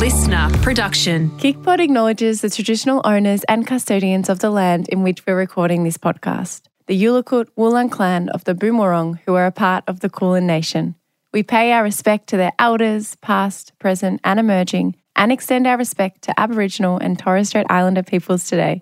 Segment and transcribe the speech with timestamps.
[0.00, 1.28] listener production.
[1.32, 5.98] KickPod acknowledges the traditional owners and custodians of the land in which we're recording this
[5.98, 10.46] podcast, the Yalukit Willam clan of the Boonwurrung, who are a part of the Kulin
[10.46, 10.94] Nation.
[11.34, 16.22] We pay our respect to their elders, past, present, and emerging, and extend our respect
[16.22, 18.80] to Aboriginal and Torres Strait Islander peoples today.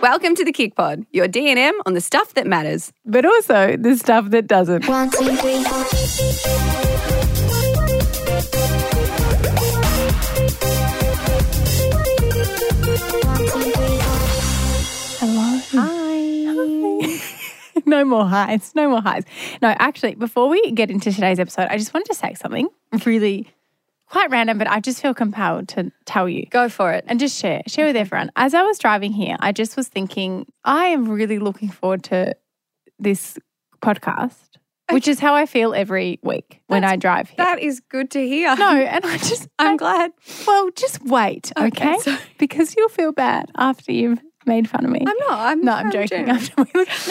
[0.00, 2.90] Welcome to the Kick Pod, your D&M on the stuff that matters.
[3.04, 4.88] But also the stuff that doesn't.
[4.88, 7.17] One, two, three, four.
[17.96, 18.72] no more highs.
[18.74, 19.24] No more highs.
[19.62, 22.68] No, actually, before we get into today's episode, I just wanted to say something
[23.04, 23.48] really
[24.10, 26.46] quite random, but I just feel compelled to tell you.
[26.46, 27.04] Go for it.
[27.06, 28.30] and just share share with everyone.
[28.36, 32.34] As I was driving here, I just was thinking I am really looking forward to
[32.98, 33.38] this
[33.82, 34.36] podcast,
[34.90, 37.36] which is how I feel every week when I drive here.
[37.44, 38.54] That is good to hear.
[38.56, 40.12] no, and I just I'm I- glad.
[40.46, 42.16] Well, just wait, Okay, okay?
[42.38, 45.04] because you'll feel bad after you've made fun of me.
[45.06, 45.30] I'm not.
[45.30, 46.26] I'm no, I'm joking.
[46.26, 46.34] no,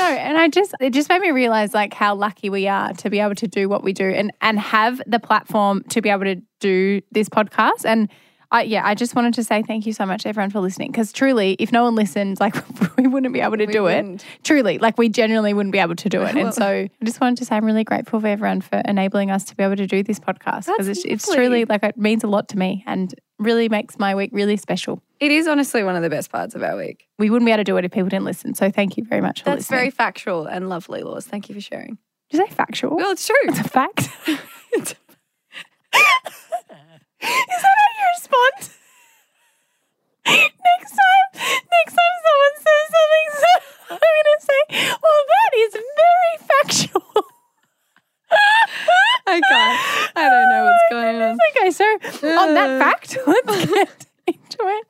[0.04, 3.20] and I just it just made me realize like how lucky we are to be
[3.20, 6.36] able to do what we do and and have the platform to be able to
[6.60, 7.86] do this podcast.
[7.86, 8.10] And
[8.50, 11.12] I yeah, I just wanted to say thank you so much everyone for listening because
[11.12, 12.56] truly, if no one listened, like
[12.98, 14.24] we wouldn't be able to We do wouldn't.
[14.24, 14.28] it.
[14.44, 16.34] Truly, like we genuinely wouldn't be able to do it.
[16.36, 19.32] Well- and so I just wanted to say I'm really grateful for everyone for enabling
[19.32, 22.24] us to be able to do this podcast because it's, it's truly like it means
[22.24, 25.02] a lot to me and really makes my week really special.
[25.20, 27.08] It is honestly one of the best parts of our week.
[27.18, 28.54] We wouldn't be able to do it if people didn't listen.
[28.56, 29.80] So thank you very much for That's listening.
[29.80, 31.26] very factual and lovely, Laws.
[31.26, 31.98] Thank you for sharing.
[32.30, 32.96] Did you say factual?
[32.96, 33.36] Well, it's true.
[33.44, 34.10] It's a fact.
[34.78, 34.96] Is
[37.22, 38.74] that how you respond?
[40.28, 43.48] next time, next time someone says something, so
[43.96, 44.62] I'm going to say,
[45.02, 47.24] well, that is very factual.
[48.30, 50.12] I can't.
[50.16, 51.38] I don't know what's going on.
[51.58, 51.84] okay, so
[52.40, 54.88] on that fact, let's get into it.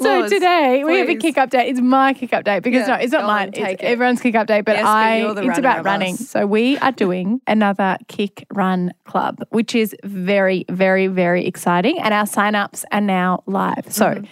[0.00, 1.22] So Laws, today we have a please.
[1.22, 1.68] kick update.
[1.70, 3.48] It's my kick update because Yeah, no, it's not go mine.
[3.48, 3.86] It's take it.
[3.86, 6.14] everyone's kick update, but Yes, but I you're the it's runner about of running.
[6.14, 6.28] us.
[6.28, 11.98] So we are doing another kick run club, which is very, very, very exciting.
[11.98, 13.86] And our sign-ups are now live.
[13.90, 14.24] So Mm-hmm.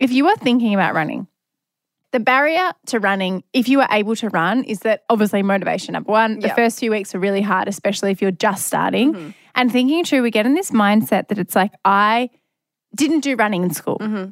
[0.00, 1.26] if you are thinking about running,
[2.12, 5.94] the barrier to running, if you are able to run, is that obviously motivation.
[5.94, 6.56] Number one, the Yep.
[6.56, 9.14] first few weeks are really hard, especially if you're just starting.
[9.14, 9.30] Mm-hmm.
[9.54, 12.30] And thinking true, we get in this mindset that it's like, I
[12.94, 13.98] didn't do running in school.
[13.98, 14.30] Mm-hmm.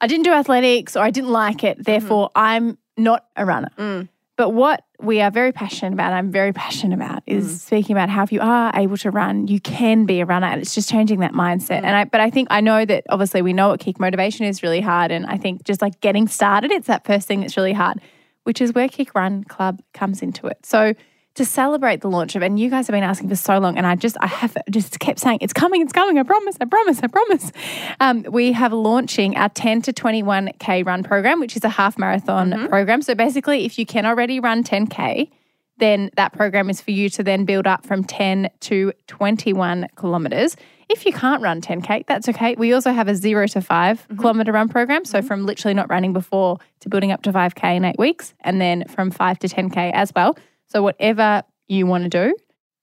[0.00, 1.84] I didn't do athletics or I didn't like it.
[1.84, 3.70] Therefore, I'm not a runner.
[3.78, 4.08] Mm.
[4.36, 7.58] But what we are very passionate about, I'm very passionate about, is Mm.
[7.58, 10.46] speaking about how if you are able to run, you can be a runner.
[10.46, 11.80] And it's just changing that mindset.
[11.80, 11.84] Mm.
[11.84, 14.62] And I, but I think I know that obviously we know what kick motivation is
[14.62, 15.10] really hard.
[15.10, 18.00] And I think just like getting started, it's that first thing that's really hard,
[18.44, 20.64] which is where Kick Run Club comes into it.
[20.64, 20.94] So
[21.34, 23.86] to celebrate the launch of, and you guys have been asking for so long, and
[23.86, 27.00] I just, I have just kept saying, it's coming, it's coming, I promise, I promise,
[27.02, 27.52] I promise.
[28.00, 32.50] Um, we have launching our 10 to 21K run program, which is a half marathon
[32.50, 32.66] mm-hmm.
[32.66, 33.00] program.
[33.02, 35.30] So basically, if you can already run 10K,
[35.78, 40.56] then that program is for you to then build up from 10 to 21 kilometers.
[40.88, 42.54] If you can't run 10K, that's okay.
[42.56, 44.20] We also have a zero to 5 mm-hmm.
[44.20, 45.06] kilometer run program.
[45.06, 45.26] So mm-hmm.
[45.26, 48.84] from literally not running before to building up to 5K in eight weeks, and then
[48.88, 50.36] from 5 to 10K as well.
[50.72, 52.34] So whatever you want to do.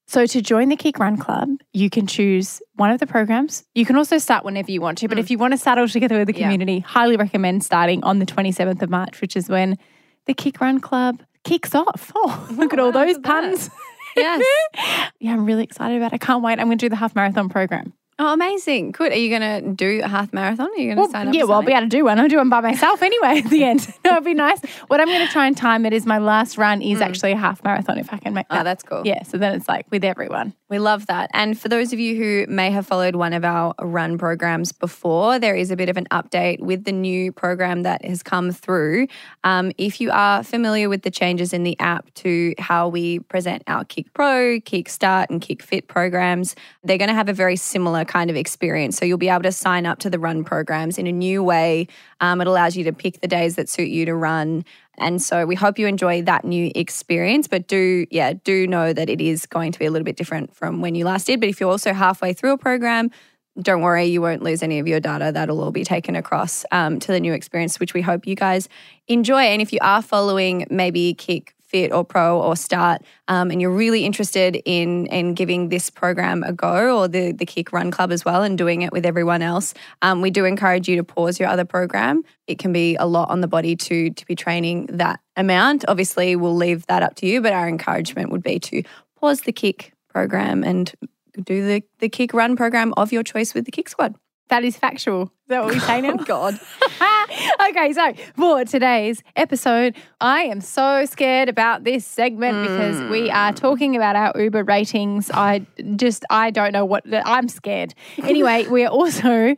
[0.08, 3.64] So to join the Kick Run Club, you can choose one of the programs.
[3.76, 5.88] You can also start whenever you want to, but if you want to start all
[5.88, 6.46] together with the Yeah.
[6.46, 9.78] community, highly recommend starting on the 27th of March, which is when
[10.26, 12.12] the Kick Run Club kicks off.
[12.16, 13.44] Oh, look at all those look at that.
[13.44, 13.70] puns.
[14.16, 14.44] Yes.
[15.20, 16.16] yeah, I'm really excited about it.
[16.16, 16.60] I can't wait.
[16.60, 17.94] I'm going to do the half marathon program.
[18.22, 18.92] Oh, amazing.
[18.92, 19.14] Good.
[19.14, 20.68] Are you going to do a half marathon?
[20.68, 22.20] Are you going to Well, sign up yeah, well, I'll be able to do one.
[22.20, 23.88] I'll do one by myself anyway at the end.
[24.06, 24.60] no, it'd be nice.
[24.88, 27.38] What I'm going to try and time it is my last run is actually a
[27.38, 28.56] half marathon if I can make that.
[28.56, 28.60] Hmm.
[28.60, 29.04] Oh, that's cool.
[29.06, 30.54] Yeah, so then it's like with everyone.
[30.68, 31.30] We love that.
[31.34, 35.40] And for those of you who may have followed one of our run programs before,
[35.40, 39.08] there is a bit of an update with the new program that has come through.
[39.46, 43.64] Um, if you are familiar with the changes in the app to how we present
[43.66, 47.56] our Kick Pro, Kick Start, and Kick Fit programs, they're going to have a very
[47.56, 48.98] similar kind of experience.
[48.98, 51.88] So you'll be able to sign up to the run programs in a new way.
[52.20, 54.66] Um, it allows you to pick the days that suit you to run.
[54.98, 57.48] And so we hope you enjoy that new experience.
[57.48, 60.54] But do, yeah, do know that it is going to be a little bit different
[60.54, 61.40] from when you last did.
[61.40, 63.12] But if you're also halfway through a program,
[63.62, 65.32] don't worry, you won't lose any of your data.
[65.32, 68.68] That'll all be taken across um, to the new experience, which we hope you guys
[69.08, 69.42] enjoy.
[69.42, 73.72] And if you are following maybe Kick Fit or Pro or Start, um, and you're
[73.72, 78.12] really interested in in giving this program a go, or the the Kick Run Club
[78.12, 81.40] as well, and doing it with everyone else, um, we do encourage you to pause
[81.40, 82.24] your other program.
[82.48, 85.86] It can be a lot on the body to to be training that amount.
[85.88, 88.84] Obviously, we'll leave that up to you, but our encouragement would be to
[89.20, 90.94] pause the Kick program and
[91.44, 94.16] do the, the kick run program of your choice with the kick squad.
[94.50, 95.24] That is factual.
[95.24, 96.16] Is that what we say now?
[96.26, 96.60] God.
[97.70, 103.36] okay, so for today's episode, I am so scared about this segment because we hmm.
[103.36, 105.30] are talking about our Uber ratings.
[105.32, 105.66] I
[105.96, 107.94] just, I don't know what, I'm scared.
[108.18, 109.56] Anyway, we are also,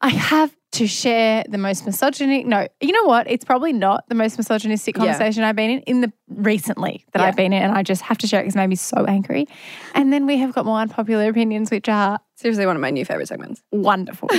[0.00, 3.30] I have to share the most misogynistic, no, you know what?
[3.30, 5.00] It's probably not the most misogynistic Yeah.
[5.04, 7.26] conversation I've been in, in the recently that Yeah.
[7.28, 7.62] I've been in.
[7.62, 9.46] And I just have to share it because it made me so angry.
[9.94, 13.04] And then we have got more unpopular opinions, which are Seriously, one of my new
[13.04, 13.62] favorite segments.
[13.70, 14.28] wonderful.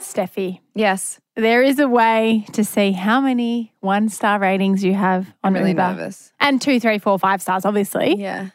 [0.00, 1.20] Steffi, Yes.
[1.34, 5.54] there is a way to see how many one star ratings you have on I'm
[5.54, 5.82] really Uber.
[5.94, 6.32] nervous.
[6.38, 8.16] And two, three, four, five stars, obviously.
[8.16, 8.50] Yeah.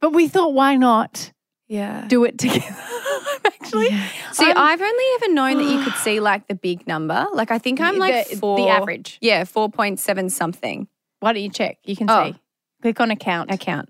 [0.00, 1.32] But we thought, why not
[1.68, 2.04] Yeah.
[2.08, 2.76] do it together?
[3.62, 3.88] Actually.
[4.32, 7.26] See, I'm- I've only ever known that you could see like the big number.
[7.32, 9.18] Like I think I'm like the, four, the average.
[9.20, 10.88] Yeah, four point seven something
[11.20, 11.78] Why don't you check?
[11.84, 12.32] You can Oh.
[12.32, 12.38] see.
[12.82, 13.50] Click on account.
[13.50, 13.88] account.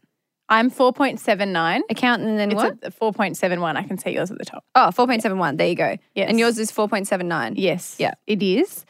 [0.49, 1.83] I'm 4.79.
[1.91, 2.79] Account and then It's what?
[2.83, 3.77] a 4.71.
[3.77, 4.65] I can see yours at the top.
[4.75, 5.57] oh, 4.71.
[5.59, 5.97] There you go.
[6.17, 6.29] Yes.
[6.29, 7.53] And yours is 4.79.
[7.57, 7.95] Yes.
[8.01, 8.15] Yeah.
[8.27, 8.85] It is.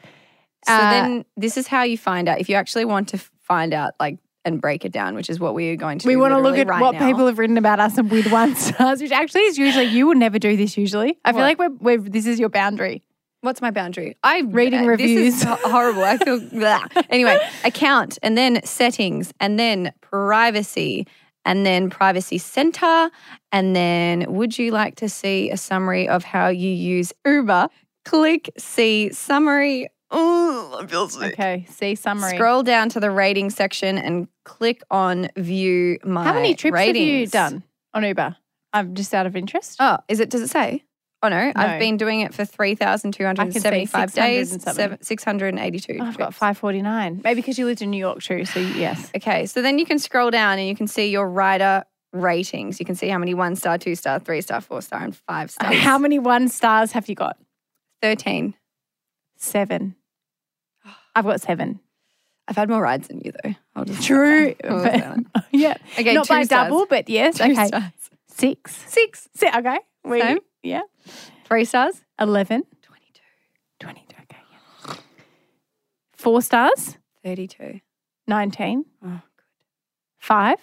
[0.67, 3.75] So Uh, then this is how you find out if you actually want to find
[3.75, 6.09] out like and break it down, which is what we are going to do.
[6.09, 7.07] We want to look at right what now.
[7.07, 10.17] people have written about us and with one stars, which actually is usually you would
[10.17, 11.19] never do this usually.
[11.25, 11.45] I feel What?
[11.45, 13.03] like we're, we're this is your boundary.
[13.43, 14.17] What's my boundary?
[14.23, 15.35] I Reading uh, This reviews.
[15.37, 16.05] is horrible.
[16.05, 16.85] I feel blah.
[17.09, 17.39] anyway.
[17.65, 21.07] Account and then settings and then privacy
[21.47, 23.11] and then privacy center
[23.51, 27.69] and then would you like to see a summary of how you use Uber?
[28.05, 29.89] Click see summary.
[30.11, 31.33] Oh, I feel sick.
[31.35, 31.67] Okay.
[31.71, 32.35] See summary.
[32.37, 36.97] Scroll down to the rating section and click on view my How many trips have
[36.97, 37.63] you done
[37.95, 38.37] on Uber?
[38.73, 39.77] I'm just out of interest.
[39.81, 40.31] Oh, is it?
[40.31, 40.85] Does it say?
[41.23, 41.53] Oh no, No.
[41.55, 44.57] I've been doing it for three thousand two hundred and seventy-five days,
[45.03, 45.99] six hundred and eighty-two.
[46.01, 47.21] Oh, I've got 549.
[47.23, 48.47] Maybe because you lived in New York too.
[48.47, 49.11] So yes.
[49.15, 51.85] Okay, so then you can scroll down and you can see your rider
[52.15, 52.81] ratings.
[52.81, 55.51] You can see how many one star, two star, three star, four star, and five
[55.51, 55.73] star.
[55.75, 57.37] How many one stars have you got?
[58.01, 58.55] Thirteen.
[59.37, 59.97] Seven.
[61.15, 61.81] I've got seven.
[62.49, 63.55] I've had more rides than you though.
[63.77, 64.55] I'll just True.
[64.63, 65.19] But-
[65.53, 65.77] yeah.
[65.99, 66.69] Okay, Not two by stars.
[66.69, 67.39] double, but yes.
[67.39, 67.67] Two okay.
[67.67, 67.85] stars.
[68.29, 68.77] Six.
[68.87, 69.29] Six.
[69.35, 69.79] Si- okay.
[70.05, 70.39] We, Same.
[70.63, 70.83] Yeah.
[71.45, 72.01] Three stars.
[72.21, 72.63] 11.
[72.83, 73.21] Twenty-two.
[73.81, 74.17] 22.
[74.23, 74.37] Okay.
[74.89, 74.95] Yeah.
[76.17, 76.97] Four stars.
[77.25, 77.81] Thirty-two.
[78.27, 78.85] 19.
[79.05, 79.21] Oh, good.
[80.19, 80.59] Five.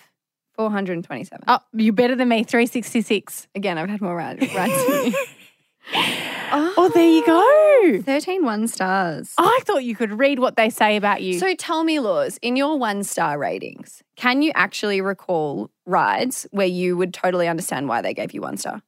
[0.53, 1.43] Four hundred and twenty-seven.
[1.47, 2.43] Oh, you're better than me.
[2.43, 3.47] 366.
[3.55, 6.13] Again, I've had more rides, rides than you.
[6.51, 8.01] Oh, there you go.
[8.03, 9.33] 13 one stars.
[9.37, 11.39] I thought you could read what they say about you.
[11.39, 16.67] So tell me, Laws, in your one star ratings, can you actually recall rides where
[16.67, 18.81] you would totally understand why they gave you one star?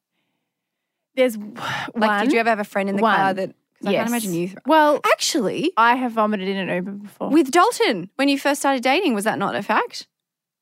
[1.16, 1.56] There's one.
[1.96, 3.50] Like, did you ever have a friend in the car that?
[3.80, 4.00] Because I Yes.
[4.00, 4.50] can't imagine you.
[4.66, 7.30] Well, Actually, I have vomited in an Uber before.
[7.30, 10.09] with Dalton, when you first started dating, was that not a fact?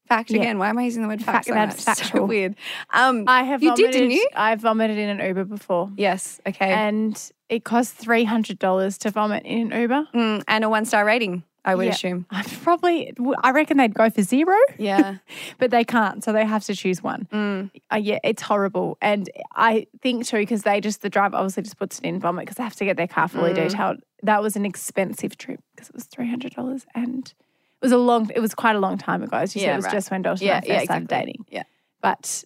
[0.07, 0.41] Fact Yeah.
[0.41, 0.57] again.
[0.59, 1.79] Why am I using the word Fact- fact?
[1.79, 2.09] so that's?
[2.11, 2.55] So weird.
[2.93, 4.27] Um, I have You did, didn't you?
[4.35, 5.91] I vomited in an Uber before.
[5.97, 6.39] yes.
[6.47, 6.71] Okay.
[6.71, 10.07] And it cost $300 to vomit in an Uber.
[10.13, 11.91] Mm, and a one star rating, I would Yeah.
[11.91, 12.25] assume.
[12.31, 13.13] I probably,
[13.43, 15.17] I reckon they'd go for zero, Yeah.
[15.57, 16.23] but they can't.
[16.23, 17.27] So they have to choose one.
[17.31, 17.71] Mm.
[17.91, 18.97] Uh, yeah, it's horrible.
[19.01, 22.45] And I think too, because they just, the driver obviously just puts it in vomit
[22.45, 23.69] because they have to get their car fully Mm.
[23.69, 23.97] detailed.
[24.23, 27.33] That was an expensive trip because it was $300 and
[27.81, 29.37] it was a long, it was quite a long time ago.
[29.37, 29.93] As you said, Yeah, it was right.
[29.93, 31.45] just when Dalton Yeah, and I first yeah, started dating.
[31.49, 31.63] Yeah.
[32.01, 32.43] But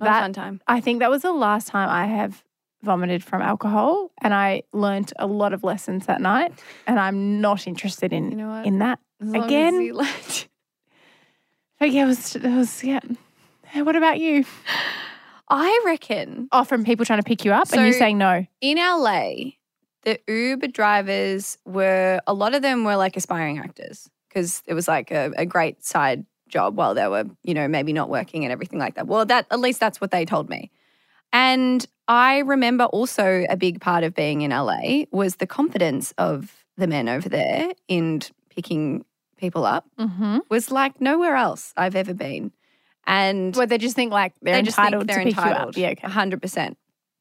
[0.00, 0.60] that, fun time.
[0.66, 2.42] I think that was the last time I have
[2.82, 6.52] vomited from alcohol and I learnt a lot of lessons that night
[6.86, 9.00] and I'm not interested in You know in that.
[9.20, 9.92] As long as Again?
[11.80, 13.00] But yeah, it was, it was yeah.
[13.74, 14.44] What about you?
[15.48, 18.46] I reckon Oh, from people trying to pick you up and you So- saying no.
[18.60, 19.52] in LA,
[20.02, 24.86] the Uber drivers were a lot of them were like aspiring actors because it was
[24.88, 28.52] like a, a great side job while they were, you know, maybe not working and
[28.52, 29.06] everything like that.
[29.06, 30.70] Well, that at least that's what they told me.
[31.32, 36.64] And I remember also a big part of being in LA was the confidence of
[36.76, 39.04] the men over there in picking
[39.36, 40.38] people up Mm-hmm.
[40.48, 42.50] was like nowhere else I've ever been.
[43.06, 45.76] And Where they just think like they're they just think entitled they're to pick entitled.
[45.76, 45.98] you up.
[45.98, 46.12] Yeah, okay.
[46.12, 46.76] hundred percent.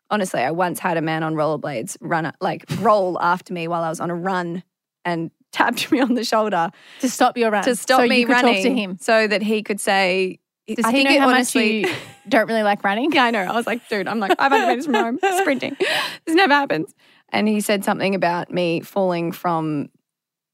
[0.09, 3.89] Honestly, I once had a man on rollerblades run like roll after me while I
[3.89, 4.63] was on a run
[5.05, 6.69] and tapped me on the shoulder
[7.01, 7.63] To stop your run.
[7.63, 8.97] to stop so me running, to him.
[8.99, 10.39] so that he could say.
[10.67, 11.81] Does I he think know it how honestly.
[11.83, 13.11] much you don't really like running?
[13.13, 13.39] yeah, I know.
[13.39, 15.77] I was like, dude, I'm like 500 meters from home, sprinting.
[16.25, 16.93] This never happens.
[17.29, 19.89] And he said something about me falling from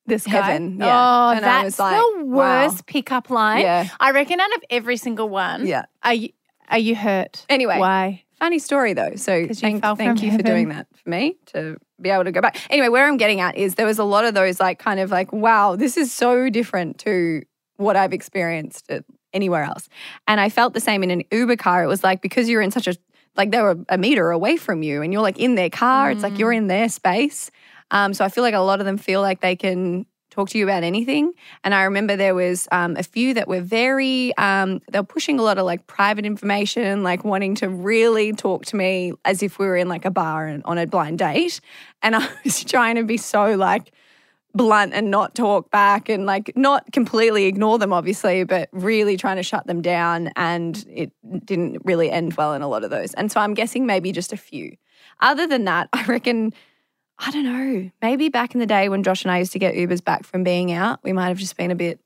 [0.05, 0.31] This guy.
[0.41, 0.77] heaven.
[0.79, 0.85] Yeah.
[0.85, 2.35] Oh, and that's I was like, the wow.
[2.65, 3.61] worst pickup line.
[3.61, 3.87] Yeah.
[3.99, 5.65] I reckon out of every single one.
[5.65, 5.85] Yeah.
[6.03, 6.29] Are you
[6.69, 7.45] are you hurt?
[7.49, 8.23] Anyway, Why?
[8.39, 9.15] Funny story though.
[9.15, 12.57] So thank, thank you for doing that for me to be able to go back.
[12.69, 15.09] Anyway, where I'm getting at is there was a lot of those like kind of
[15.09, 17.41] like, wow, this is so different to
[17.77, 19.89] what I've experienced at anywhere else.
[20.27, 21.83] And I felt the same in an Uber car.
[21.83, 22.95] It was like because you're in such a
[23.35, 26.21] like they were a meter away from you and you're like in their car, it's
[26.21, 27.49] like you're in their space.
[27.89, 30.57] Um, so I feel like a lot of them feel like they can talk to
[30.57, 31.33] you about anything.
[31.63, 35.39] And I remember there was um, a few that were very, um, they were pushing
[35.39, 39.59] a lot of like private information, like wanting to really talk to me as if
[39.59, 41.61] we were in like a bar and on a blind date.
[42.01, 43.91] And I was trying to be so like
[44.55, 49.37] blunt and not talk back and like not completely ignore them, obviously, but really trying
[49.37, 50.31] to shut them down.
[50.35, 51.11] And it
[51.45, 53.13] didn't really end well in a lot of those.
[53.13, 54.77] And so I'm guessing maybe just a few.
[55.19, 56.53] Other than that, I reckon,
[57.17, 59.75] I don't know, maybe back in the day when Josh and I used to get
[59.75, 61.99] Ubers back from being out, we might have just been a bit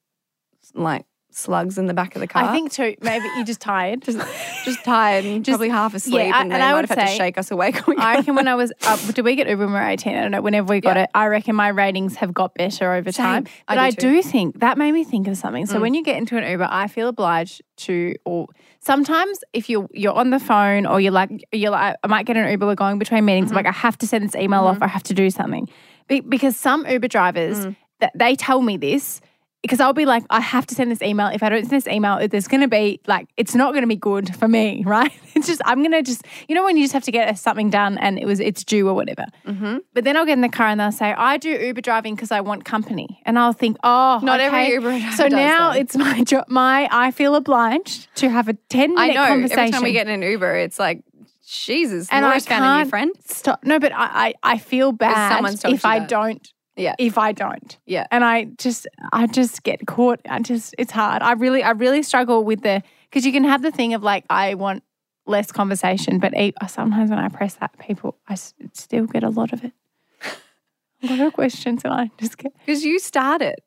[0.73, 2.43] like slugs in the back of the car.
[2.45, 2.95] I think too.
[3.01, 4.01] Maybe you're just tired.
[4.03, 4.17] just,
[4.65, 7.37] just tired and probably half asleep, I- and, and I would have had to shake
[7.37, 7.79] us awake.
[7.99, 10.15] I reckon when I was up, did we get Uber when we were 18?
[10.15, 10.41] I don't know.
[10.41, 11.03] Whenever we got Yeah.
[11.03, 13.23] it, I reckon my ratings have got better over Same.
[13.25, 13.47] time.
[13.67, 14.09] I But do I.
[14.11, 14.21] Mm.
[14.23, 15.65] do think that made me think of something.
[15.67, 18.47] So when you get into an Uber, I feel obliged to, or
[18.79, 22.37] sometimes if you're you're on the phone or you're like you're like I might get
[22.37, 23.47] an Uber, we're going between meetings.
[23.49, 23.57] Mm-hmm.
[23.57, 24.79] I'm like I have to send this email off.
[24.81, 25.67] I have to do something
[26.07, 27.75] Be- because some Uber drivers Mm.
[27.99, 29.21] that they tell me this.
[29.63, 31.27] Because I'll be like, I have to send this email.
[31.27, 33.87] If I don't send this email, there's going to be like, it's not going to
[33.87, 35.11] be good for me, right?
[35.35, 37.69] It's just, I'm going to just, you know, when you just have to get something
[37.69, 39.25] done and it was, it's due or whatever.
[39.45, 39.77] Mm-hmm.
[39.93, 42.31] But then I'll get in the car and they'll say, I do Uber driving because
[42.31, 43.21] I want company.
[43.25, 44.69] And I'll think, oh, Not every.
[44.73, 45.79] Uber driver So now that.
[45.79, 49.59] it's my job, my, I feel obliged to have a 10 I minute know conversation.
[49.59, 51.03] every time we get in an Uber, it's like,
[51.49, 53.11] Jesus, and I Laura's found a new friend.
[53.25, 53.63] Stop.
[53.63, 56.09] No, but I, I, I feel bad if I that.
[56.09, 56.45] don't.
[56.77, 56.95] Yeah.
[56.99, 57.77] If I don't.
[57.85, 58.05] Yeah.
[58.11, 60.19] And I just, I just get caught.
[60.29, 61.21] I just, it's hard.
[61.21, 64.23] I really, I really struggle with the, because you can have the thing of like,
[64.29, 64.83] I want
[65.25, 69.29] less conversation, but e- uh, sometimes when I press that, people, I still get a
[69.29, 69.73] lot of it.
[71.03, 72.53] A lot of questions, and I just get.
[72.65, 73.59] Because you start it.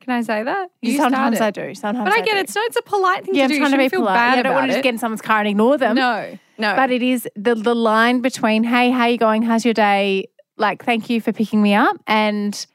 [0.00, 0.70] Can I say that?
[0.80, 1.76] You sometimes I do.
[1.76, 2.40] Sometimes, But I get it.
[2.46, 3.58] It's, not, it's a polite thing Yeah, to I'm do.
[3.58, 4.14] trying you to be feel polite.
[4.16, 5.94] bad Yeah, I don't about want to just get in someone's car and ignore them.
[5.94, 6.74] no, no.
[6.74, 9.42] But it is the the line between hey, how you going?
[9.42, 10.26] How's your day?
[10.56, 12.66] Like, thank you for picking me up and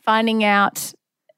[0.00, 0.92] finding out.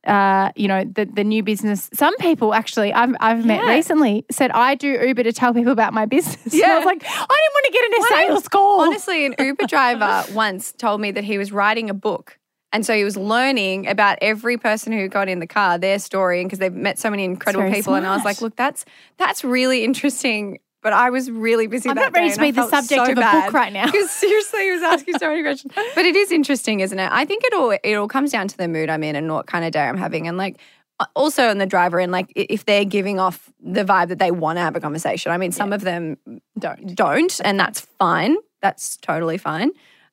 [0.07, 1.91] Uh, you know the the new business.
[1.93, 3.75] Some people actually I've I've met Yeah.
[3.75, 6.39] recently said I do Uber to tell people about my business.
[6.55, 6.77] And I Yeah.
[6.79, 8.81] was like, I didn't want to get in a Why don't- sales call.
[8.83, 12.39] Honestly, an Uber driver once told me that he was writing a book.
[12.73, 16.41] And so he was learning about every person who got in the car, their story,
[16.41, 17.95] and because they've met so many incredible people.
[17.95, 18.85] And I was like, look, that's
[19.19, 20.61] that's really interesting.
[20.81, 21.89] But I was really busy.
[21.89, 23.87] I'm that not ready to be the subject so of a book right now.
[23.91, 25.75] Because seriously, he was asking so many questions.
[25.95, 27.11] But it is interesting, isn't it?
[27.11, 29.47] I think it all it all comes down to the mood I'm in and what
[29.47, 30.59] kind of day I'm having, and like
[31.15, 34.57] also in the driver and like if they're giving off the vibe that they want
[34.57, 35.33] to have a conversation.
[35.33, 36.17] I mean, some of them
[36.59, 36.95] don't.
[36.95, 38.37] don't, and that's fine.
[38.63, 39.71] That's totally fine.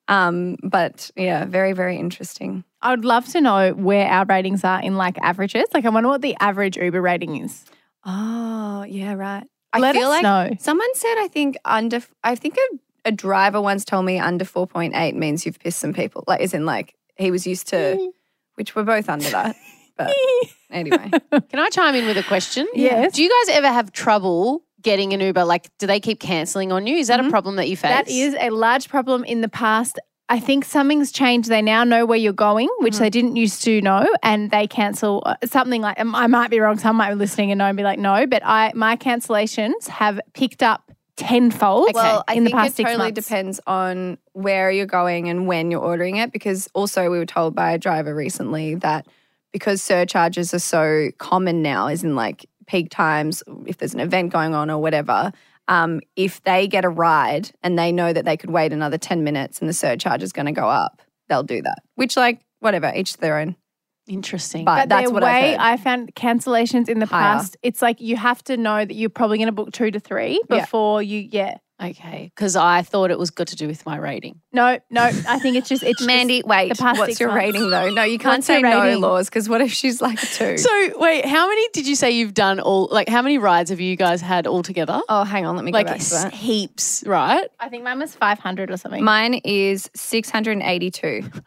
[0.08, 2.64] Um, but yeah, very very interesting.
[2.82, 5.64] I would love to know where our ratings are in like averages.
[5.74, 7.64] Like, I wonder what the average Uber rating is.
[8.04, 9.46] Oh yeah, right.
[9.76, 10.56] I Let feel us like know.
[10.58, 12.00] someone said I think under.
[12.24, 15.78] I think a, a driver once told me under four point eight means you've pissed
[15.78, 16.24] some people.
[16.26, 18.08] Like, is in like he was used to, mm.
[18.54, 19.56] which we're both under that.
[19.98, 20.14] But
[20.70, 22.68] anyway, Can I chime in with a question?
[22.74, 23.14] Yes.
[23.14, 25.44] Do you guys ever have trouble getting an Uber?
[25.46, 26.96] Like, do they keep cancelling on you?
[26.98, 27.30] Is that a mm-hmm.
[27.30, 27.92] problem that you face?
[27.92, 29.98] That is a large problem in the past.
[30.28, 31.48] I think something's changed.
[31.48, 35.22] They now know where you're going, which they didn't used to know, and they cancel
[35.24, 36.00] uh, something like.
[36.00, 36.78] um, I might be wrong.
[36.78, 40.20] Some might be listening and know and be like, no, but I my cancellations have
[40.34, 41.92] picked up tenfold.
[41.94, 43.26] Well, I in the think past it six totally months.
[43.26, 46.32] depends on where you're going and when you're ordering it.
[46.32, 49.06] Because also, we were told by a driver recently that
[49.52, 54.32] because surcharges are so common now, as in like peak times, if there's an event
[54.32, 55.32] going on or whatever,
[55.68, 59.24] um, if they get a ride and they know that they could wait another 10
[59.24, 61.78] minutes and the surcharge is going to go up, they'll do that.
[61.96, 63.56] Which, like, whatever, each to their own.
[64.08, 64.64] interesting.
[64.64, 65.60] But, But that's what way I've heard.
[65.60, 67.38] I found cancellations in the Higher.
[67.38, 67.56] past.
[67.62, 70.40] It's like you have to know that you're probably going to book two to three
[70.48, 70.60] Yeah.
[70.60, 71.28] before you.
[71.30, 71.58] Yeah.
[71.82, 74.40] Okay, because I thought it was got to do with my rating.
[74.52, 75.02] No, no.
[75.02, 77.38] I think it's just it's just- Mandy, wait, the past what's your months.
[77.44, 77.90] rating though?
[77.90, 79.00] No, you can't What's say no, rating?
[79.00, 80.56] laws, because what if she's like a two?
[80.58, 82.88] So wait, how many did you say you've done all?
[82.90, 85.00] Like, how many rides have you guys had all together?
[85.08, 86.32] oh, hang on, let me like go back to that.
[86.34, 87.46] heaps, right?
[87.60, 89.02] I think mine was five hundred or something.
[89.04, 91.22] Mine is 682.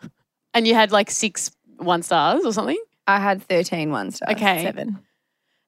[0.56, 2.78] And you had like six one stars or something.
[3.06, 4.36] I had 13 one stars.
[4.36, 4.98] Okay, seven.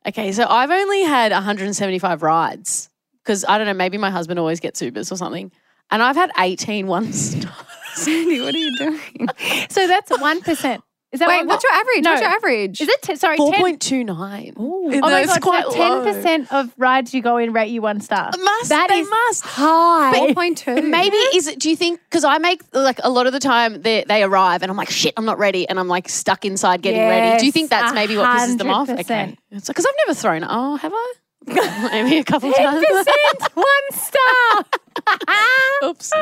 [0.08, 0.32] okay.
[0.32, 2.90] So I've only had 175 rides
[3.24, 3.74] because I don't know.
[3.74, 5.52] Maybe my husband always gets Ubers or something,
[5.90, 7.54] and I've had 18 one stars.
[7.94, 9.28] Sandy, what are you doing?
[9.70, 10.84] So that's one percent.
[11.12, 12.04] Is that Wait, what, what's your average?
[12.06, 12.12] No.
[12.12, 12.80] What's your average?
[12.80, 13.02] Is it?
[13.02, 13.60] T- sorry, Four ten.
[13.60, 14.54] point two nine.
[14.56, 15.28] Oh my god!
[15.44, 18.32] so ten percent of rides you go in rate you one star.
[18.42, 19.44] Must That they is must.
[19.44, 20.14] high.
[20.34, 20.90] 4.2.
[20.90, 21.60] Maybe is it?
[21.60, 22.00] Do you think?
[22.10, 24.90] Because I make like a lot of the time they they arrive and I'm like
[24.90, 27.40] shit, I'm not ready, and I'm like stuck inside getting ready.
[27.40, 28.90] Do you think that's maybe what pisses them off?
[28.90, 30.46] Okay, because I've never thrown.
[30.48, 31.14] Oh, have I?
[31.92, 32.86] maybe a couple times.
[32.86, 34.66] 10%, one star.
[35.90, 36.14] Oops.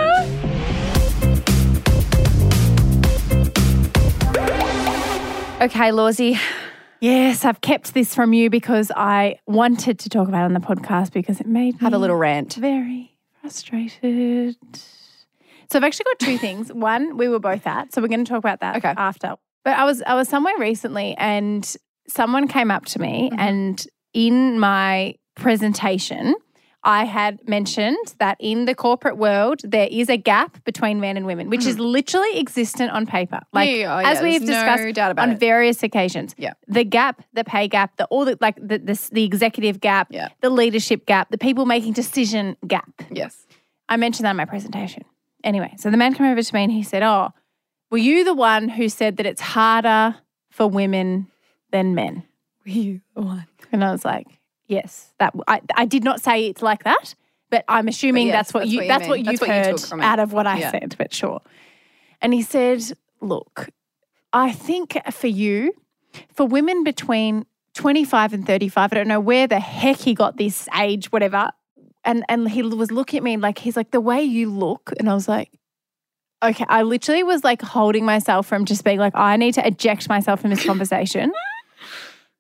[5.61, 6.39] Okay, Lawsy.
[7.01, 10.59] Yes, I've kept this from you because I wanted to talk about it on the
[10.61, 12.53] podcast because it made me Have a little rant.
[12.55, 14.55] very frustrated.
[15.69, 16.71] So I've actually got two things.
[16.71, 18.93] One, we were both at, so we're going to talk about that Okay.
[18.95, 19.35] after.
[19.65, 21.75] But I was I was somewhere recently and
[22.07, 23.39] someone came up to me mm-hmm.
[23.39, 26.35] and in my presentation
[26.83, 31.25] I had mentioned that in the corporate world there is a gap between men and
[31.25, 31.69] women, which mm-hmm.
[31.69, 33.41] is literally existent on paper.
[33.51, 35.39] Like Yeah, oh, yeah, as we've no discussed about on it.
[35.39, 36.35] various occasions.
[36.37, 36.53] Yeah.
[36.67, 40.29] The gap, the pay gap, the all the like the the, the executive gap, Yeah.
[40.41, 42.89] the leadership gap, the people making decision gap.
[43.11, 43.45] Yes.
[43.89, 45.03] I mentioned that in my presentation.
[45.43, 47.33] Anyway, so the man came over to me and he said, Oh,
[47.91, 50.15] were you the one who said that it's harder
[50.49, 51.27] for women
[51.71, 52.23] than men?
[52.65, 53.47] Were you the one?
[53.71, 54.27] And I was like,
[54.67, 55.11] Yes.
[55.19, 57.15] That I, I did not say it's like that,
[57.49, 59.09] but I'm assuming yes, that's what that's you what you that's mean.
[59.09, 60.71] what you've what you heard out of what I Yeah.
[60.71, 61.41] said, but sure.
[62.21, 62.83] And he said,
[63.21, 63.69] Look,
[64.31, 65.73] I think for you,
[66.33, 70.67] for women between 25 and 35, I don't know where the heck he got this
[70.79, 71.49] age, whatever.
[72.05, 75.09] And and he was looking at me like he's like the way you look, and
[75.09, 75.49] I was like,
[76.43, 76.65] okay.
[76.69, 80.41] I literally was like holding myself from just being like, I need to eject myself
[80.41, 81.33] from this conversation.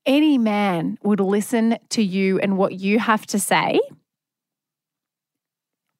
[0.05, 3.79] Any man would listen to you and what you have to say.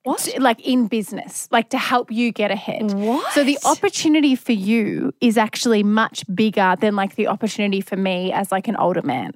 [0.03, 0.27] What?
[0.39, 2.93] Like in business, like to help you get ahead.
[2.93, 3.33] What?
[3.33, 8.31] So the opportunity for you is actually much bigger than like the opportunity for me
[8.31, 9.33] as like an older man.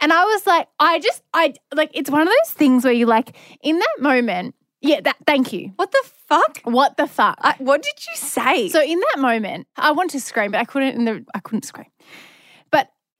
[0.00, 3.06] And I was like, I just, I like, it's one of those things where you
[3.06, 5.72] like, in that moment, yeah, that, thank you.
[5.76, 6.60] What the fuck?
[6.64, 7.38] What the fuck?
[7.40, 8.68] I, what did you say?
[8.68, 10.96] So in that moment, I wanted to scream, but I couldn't.
[10.96, 11.86] In the, I couldn't scream.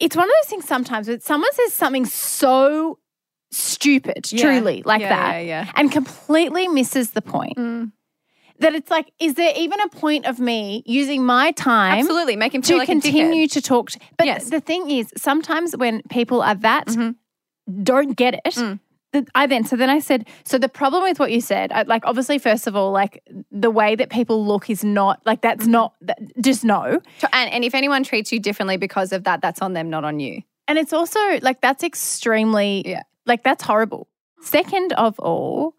[0.00, 2.98] It's one of those things sometimes when someone says something so
[3.50, 4.42] stupid, Yeah.
[4.42, 7.56] truly like Yeah, that, yeah, and completely misses the point.
[7.56, 7.92] Mm.
[8.60, 12.36] That it's like, is there even a point of me using my time Absolutely.
[12.36, 13.90] Make him feel to like continue to talk?
[13.90, 14.50] To, but Yes.
[14.50, 17.16] the thing is, sometimes when people are that Mhm.
[17.82, 18.54] don't get it.
[18.54, 18.78] Mm.
[19.34, 22.04] I then so then I said so the problem with what you said I, like
[22.06, 25.94] obviously first of all like the way that people look is not like that's not
[26.02, 27.00] that, just no.
[27.32, 30.20] And, and if anyone treats you differently because of that, that's on them, not on
[30.20, 30.42] you.
[30.68, 33.02] and it's also like that's extremely Yeah.
[33.26, 34.08] like that's horrible
[34.40, 35.74] second of all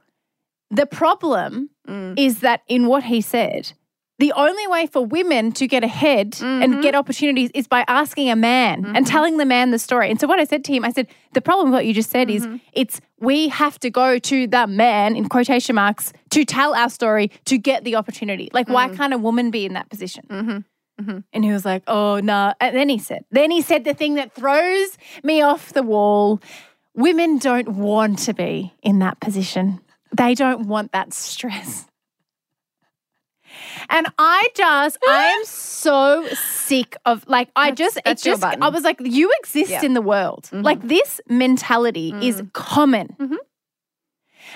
[0.72, 2.18] the problem Mm.
[2.18, 3.72] is that in what he said
[4.18, 6.62] the only way for women to get ahead Mm-hmm.
[6.64, 10.10] and get opportunities is by asking a man and telling the man the story.
[10.10, 12.10] And so what I said to him, I said, the problem with what you just
[12.12, 12.56] said Mm-hmm.
[12.56, 16.90] is it's we have to go to the man in quotation marks to tell our
[16.90, 18.50] story to get the opportunity.
[18.54, 18.96] Like why Mm.
[18.98, 20.26] can't a woman be in that position?
[20.30, 21.20] Mm-hmm.
[21.34, 24.16] And he was like, "Oh no!" And then he said, then he said the thing
[24.16, 26.40] that throws me off the wall:
[26.94, 29.82] women don't want to be in that position.
[30.16, 31.86] They don't want that stress.
[33.90, 38.34] And I just, I am so sick of like, I That's- just, it that's your
[38.34, 38.64] just, button.
[38.64, 39.84] I was like, you exist Yeah.
[39.84, 40.50] in the world.
[40.52, 43.16] Like this mentality is common.
[43.20, 43.38] Mhm.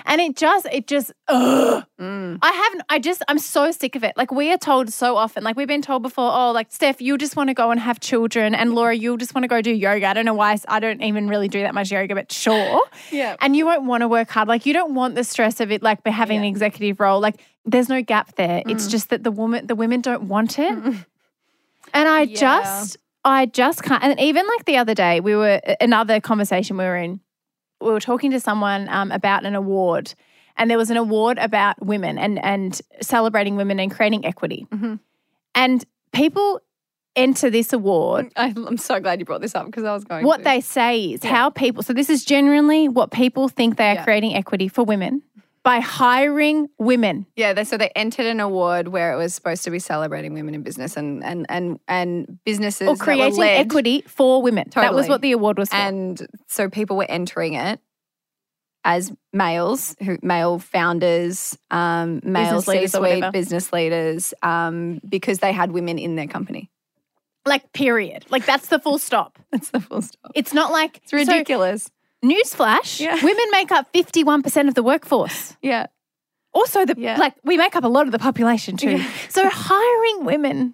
[0.06, 1.84] And it just, it just, ugh.
[2.00, 2.38] Mm.
[2.42, 4.16] I haven't, I just, I'm so sick of it.
[4.16, 7.18] Like, we are told so often, like, we've been told before, oh, like, Steph, you
[7.18, 8.54] just want to go and have children.
[8.56, 10.06] And Laura, you'll just want to go do yoga.
[10.08, 12.82] I don't know why I don't even really do that much yoga, but sure.
[13.12, 13.36] Yeah.
[13.42, 14.48] And you won't want to work hard.
[14.48, 17.20] Like, you don't want the stress of it, like, by having an executive role.
[17.20, 18.64] Like, there's no gap there.
[18.68, 18.92] It's Mm.
[18.92, 20.74] just that the woman, the women don't want it.
[21.94, 22.36] And I Yeah.
[22.40, 24.04] just, I just can't.
[24.04, 27.20] And even like the other day, we were, another conversation we were in,
[27.82, 30.14] we were talking to someone um, about an award,
[30.58, 34.68] and there was an award about women and and celebrating women and creating equity.
[34.72, 35.00] Mhm.
[35.56, 36.60] And people
[37.16, 38.32] enter this award.
[38.36, 40.44] I, I'm so glad you brought this up because I was going What to.
[40.44, 41.82] they say is how people.
[41.84, 44.04] So this is generally what people think they are Yeah.
[44.04, 45.24] creating equity for women
[45.64, 47.26] by hiring women.
[47.36, 50.56] Yeah, they, so they entered an award where it was supposed to be celebrating women
[50.56, 54.70] in business and and and and businesses Or creating equity for women.
[54.74, 55.76] That was what the award was for.
[55.76, 57.80] and so people were entering it
[58.86, 65.52] as males, who male founders, um, male Business leaders C-suite business leaders, um, because they
[65.52, 66.72] had women in their company.
[67.46, 68.26] like period.
[68.30, 69.38] Like that's the full stop.
[69.52, 70.32] That's the full stop.
[70.36, 71.84] It's not like It's ridiculous.
[71.84, 71.92] So,
[72.24, 73.16] newsflash: Yeah.
[73.24, 75.56] women make up fifty-one percent of the workforce.
[75.62, 75.88] yeah,
[76.54, 77.18] Also, the Yeah.
[77.18, 78.98] like we make up a lot of the population too.
[78.98, 79.10] Yeah.
[79.30, 80.74] So hiring women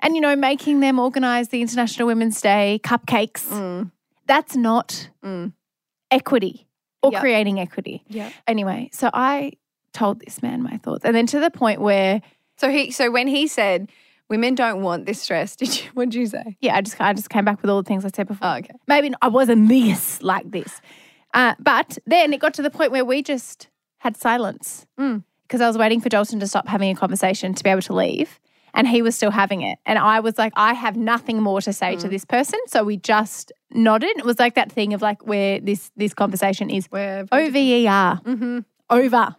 [0.00, 3.44] and you know making them organize the International Women's Day cupcakes.
[3.48, 3.90] Mm.
[4.26, 5.52] That's not Mm.
[6.10, 6.66] equity
[7.02, 7.20] or Yep.
[7.20, 8.02] creating equity.
[8.08, 8.30] yeah.
[8.46, 9.52] Anyway, so I
[9.92, 12.20] told this man my thoughts, and then to the point where
[12.56, 13.88] So he, so when he said,
[14.28, 15.56] Women don't want this stress.
[15.60, 15.90] Did you?
[15.94, 16.56] What did you say?
[16.60, 18.46] Yeah, I just I just came back with all the things I said before.
[18.48, 18.74] Oh, okay.
[18.86, 20.80] Maybe I wasn't this like this,
[21.34, 25.24] uh, but then it got to the point where we just had silence Mm.
[25.42, 27.94] because I was waiting for Dalton to stop having a conversation to be able to
[27.94, 28.38] leave,
[28.74, 31.72] and he was still having it, and I was like, I have nothing more to
[31.72, 32.00] say Mm.
[32.02, 34.10] to this person, so we just nodded.
[34.18, 37.84] It was like that thing of like where this this conversation is Where O V
[37.84, 38.58] E R Mm-hmm.
[38.90, 39.34] over.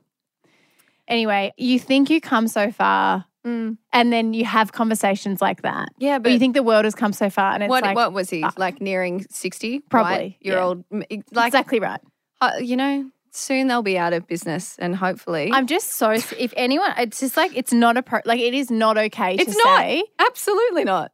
[1.07, 3.77] Anyway, you think you come so far, Mm.
[3.93, 5.89] and then you have conversations like that.
[5.97, 8.11] Yeah, But you think the world has come so far, and it's what like what
[8.13, 8.81] was he uh, like?
[8.81, 10.63] Nearing sixty, Probably, year yeah.
[10.63, 10.83] old.
[10.91, 12.01] Like exactly right.
[12.41, 16.11] uh, you know, soon they'll be out of business, and hopefully, I'm just so.
[16.11, 18.19] If anyone, it's just like it's not a pro.
[18.25, 19.79] Like it is not okay It's to not.
[19.79, 21.11] say absolutely not.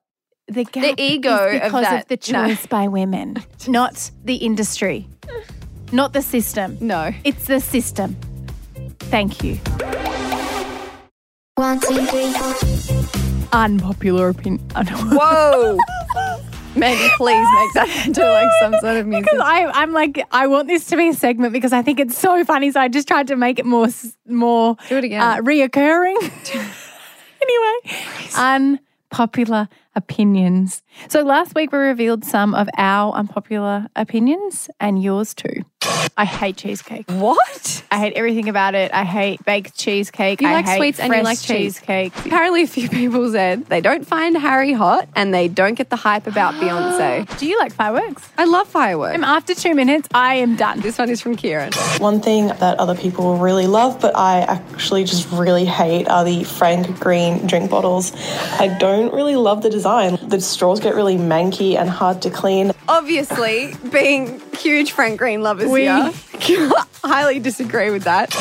[0.47, 2.47] the gap ego is of because that- the no.
[2.47, 5.07] choice by women, not the industry,
[5.91, 6.77] not the system.
[6.81, 7.13] No.
[7.23, 8.15] It's the system.
[8.99, 9.59] Thank you.
[11.57, 13.49] One, two, three, four.
[13.53, 14.59] Unpopular opinion.
[14.75, 15.77] Whoa.
[16.75, 19.23] Maybe please make that into like some sort of music.
[19.31, 22.17] Because I, I'm like, I want this to be a segment because I think it's
[22.17, 22.71] so funny.
[22.71, 23.87] So I just tried to make it more,
[24.27, 25.21] more Do it again.
[25.21, 26.17] uh, reoccurring.
[27.41, 28.79] anyway,
[29.11, 30.83] unpopular opinions.
[31.07, 35.63] So last week we revealed some of our unpopular opinions and yours too.
[36.17, 37.09] I hate cheesecake.
[37.09, 37.83] what?
[37.91, 38.93] I hate everything about it.
[38.93, 40.41] I hate baked cheesecake.
[40.41, 41.75] You I like hate sweets and you like cheese.
[41.75, 42.13] cheesecake.
[42.25, 45.95] Apparently, a few people said they don't find Harry hot and they don't get the
[45.95, 47.37] hype about Beyonce.
[47.37, 48.29] Do you like fireworks?
[48.37, 49.15] I love fireworks.
[49.15, 50.81] Um, after two minutes, I am done.
[50.81, 51.71] This one is from Kieran.
[51.99, 56.43] One thing that other people really love, but I actually just really hate, are the
[56.43, 58.13] Frank Green drink bottles.
[58.59, 60.17] I don't really love the design.
[60.29, 62.71] The straws get really manky and hard to clean.
[62.87, 66.11] Obviously, being huge Frank Green lovers We- here,
[67.03, 68.33] highly disagree with that.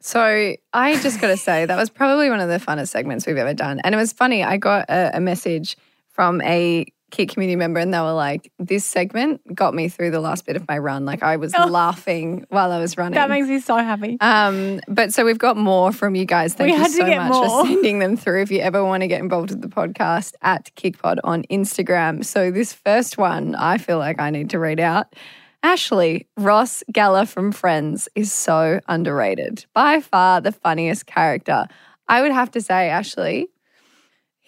[0.00, 3.36] So I just got to say that was probably one of the funnest segments we've
[3.36, 4.44] ever done, and it was funny.
[4.44, 5.76] I got a, a message
[6.10, 10.20] from a Kit community member, and they were like, "This segment got me through the
[10.20, 11.06] last bit of my run.
[11.06, 14.18] Like I was laughing while I was running." That makes me so happy.
[14.20, 16.52] Um, but so we've got more from you guys.
[16.54, 17.64] Thank We you had to so get much more.
[17.64, 18.42] for sending them through.
[18.42, 22.22] If you ever want to get involved with the podcast at KickPod on Instagram.
[22.24, 25.06] So this first one, I feel like I need to read out.
[25.62, 29.66] Ashley Ross Geller from Friends is so underrated.
[29.74, 31.66] By far the funniest character.
[32.06, 33.48] I would have to say, Ashley,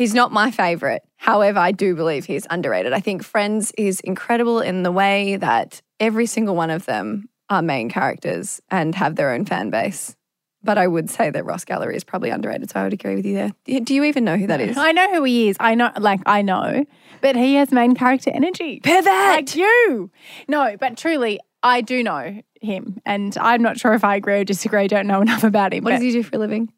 [0.00, 1.02] He's not my favorite.
[1.16, 2.94] However, I do believe he's underrated.
[2.94, 7.60] I think Friends is incredible in the way that every single one of them are
[7.60, 10.16] main characters and have their own fan base.
[10.62, 12.70] But I would say that Ross Geller is probably underrated.
[12.70, 13.52] So I would agree with you there.
[13.82, 14.76] Do- you even know who that is?
[14.76, 15.56] I know who he is.
[15.58, 16.84] I know, like, I know,
[17.22, 18.80] but he has main character energy.
[18.80, 19.06] Pivot!
[19.06, 20.10] Like you.
[20.48, 23.00] No, but truly, I do know him.
[23.06, 24.80] And I'm not sure if I agree or disagree.
[24.80, 25.82] I don't know enough about him.
[25.84, 26.72] What does he do for a living?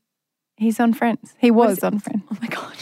[0.59, 1.35] he's on Friends.
[1.39, 2.23] He was on Friends.
[2.31, 2.77] Oh my God.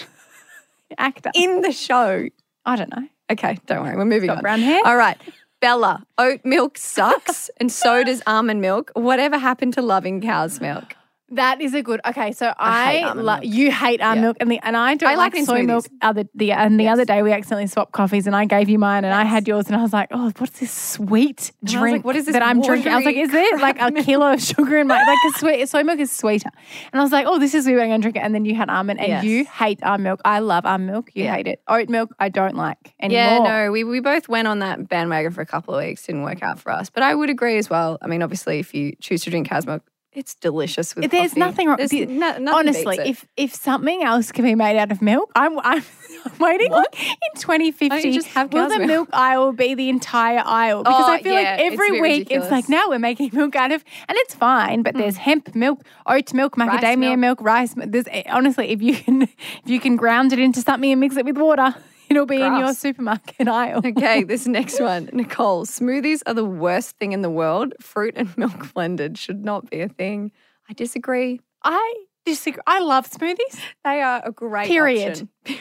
[0.98, 1.30] Actor.
[1.34, 2.26] In the show.
[2.66, 3.08] I don't know.
[3.30, 3.96] Okay, don't worry.
[3.96, 4.42] We're moving Got on.
[4.42, 4.80] brown hair?
[4.84, 5.16] All right.
[5.60, 8.90] Bella, oat milk sucks and so does almond milk.
[8.94, 10.96] Whatever happened to loving cow's milk?
[11.32, 12.00] That is a good.
[12.06, 14.22] Okay, so I I, lo- you hate almond Yeah.
[14.22, 15.66] milk, and the and I don't I like like, soy smoothies.
[15.66, 15.86] milk.
[16.02, 16.92] Other the and the Yes.
[16.94, 19.66] other day we accidentally swapped coffees, and I gave you mine, and I had yours,
[19.66, 22.04] and I was like, oh, what's this sweet I was like, drink?
[22.04, 22.92] what is this that I'm drinking?
[22.92, 25.68] I was like, is it like a kilo of sugar in my like a sweet
[25.68, 26.50] soy milk is sweeter,
[26.92, 27.74] and I was like, oh, this is sweet.
[27.80, 29.24] I'm gonna drink it, and then you had almond, and Yes.
[29.24, 30.20] you hate almond milk.
[30.24, 31.10] I love almond milk.
[31.14, 31.34] You Yeah.
[31.36, 31.62] hate it.
[31.68, 33.46] Oat milk, I don't like anymore.
[33.46, 36.04] Yeah, no, we, we both went on that bandwagon for a couple of weeks.
[36.06, 36.90] Didn't work out for us.
[36.90, 37.98] But I would agree as well.
[38.02, 41.40] I mean, obviously, if you choose to drink cow's milk, it's delicious with There's coffee.
[41.40, 41.76] nothing wrong.
[41.76, 45.30] There's the- no- nothing honestly, if if something else can be made out of milk,
[45.36, 45.84] I'm I'm,
[46.40, 46.92] waiting What?
[46.98, 47.88] in 2050.
[47.88, 48.88] Why don't you just have will the milk?
[48.88, 50.82] milk aisle be the entire aisle?
[50.82, 53.54] Because Oh, I feel yeah, like every bit week it's like now we're making milk
[53.54, 54.82] out of, and it's fine.
[54.82, 55.22] But there's hmm.
[55.22, 57.18] hemp milk, oat milk, macadamia milk.
[57.18, 57.40] milk.
[57.42, 57.74] rice.
[57.76, 59.22] There's eh, honestly, if you can
[59.64, 61.74] if you can ground it into something and mix it with water,
[62.14, 63.82] it'll be in your supermarket aisle.
[63.84, 65.08] Okay, this next one.
[65.12, 67.72] Nicole, smoothies are the worst thing in the world.
[67.80, 70.32] Fruit and milk blended should not be a thing.
[70.68, 71.40] I disagree.
[71.62, 72.62] I disagree.
[72.66, 73.60] I love smoothies.
[73.84, 75.28] They are a great Period.
[75.46, 75.58] option.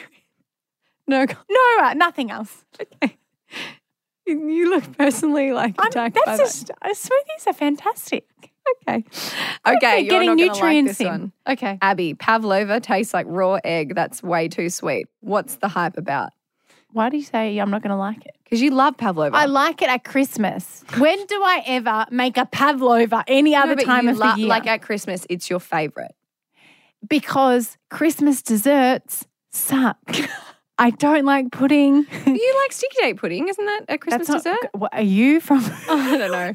[1.06, 2.64] no, No, uh, nothing else.
[2.80, 3.16] Okay.
[4.26, 8.26] you look personally like I'm, attacked by that's just uh, smoothies are fantastic.
[8.88, 9.04] Okay,
[9.66, 11.06] okay, you're getting not nutrients like this in.
[11.06, 11.32] one.
[11.48, 11.78] Okay.
[11.82, 13.94] Abby, pavlova tastes like raw egg.
[13.94, 15.06] That's way too sweet.
[15.20, 16.30] What's the hype about?
[16.92, 18.34] Why do you say I'm not going to like it?
[18.44, 19.36] Because you love pavlova.
[19.36, 20.82] I like it at Christmas.
[20.98, 24.48] When do I ever make a pavlova any other but time of lo- the year?
[24.48, 26.14] Like at Christmas, it's your favorite.
[27.08, 29.98] because Christmas desserts suck.
[30.78, 31.94] I don't like pudding.
[32.26, 34.58] you like sticky date pudding, isn't that a Christmas not- dessert?
[34.72, 35.58] What, are you from?
[35.88, 36.52] I don't know.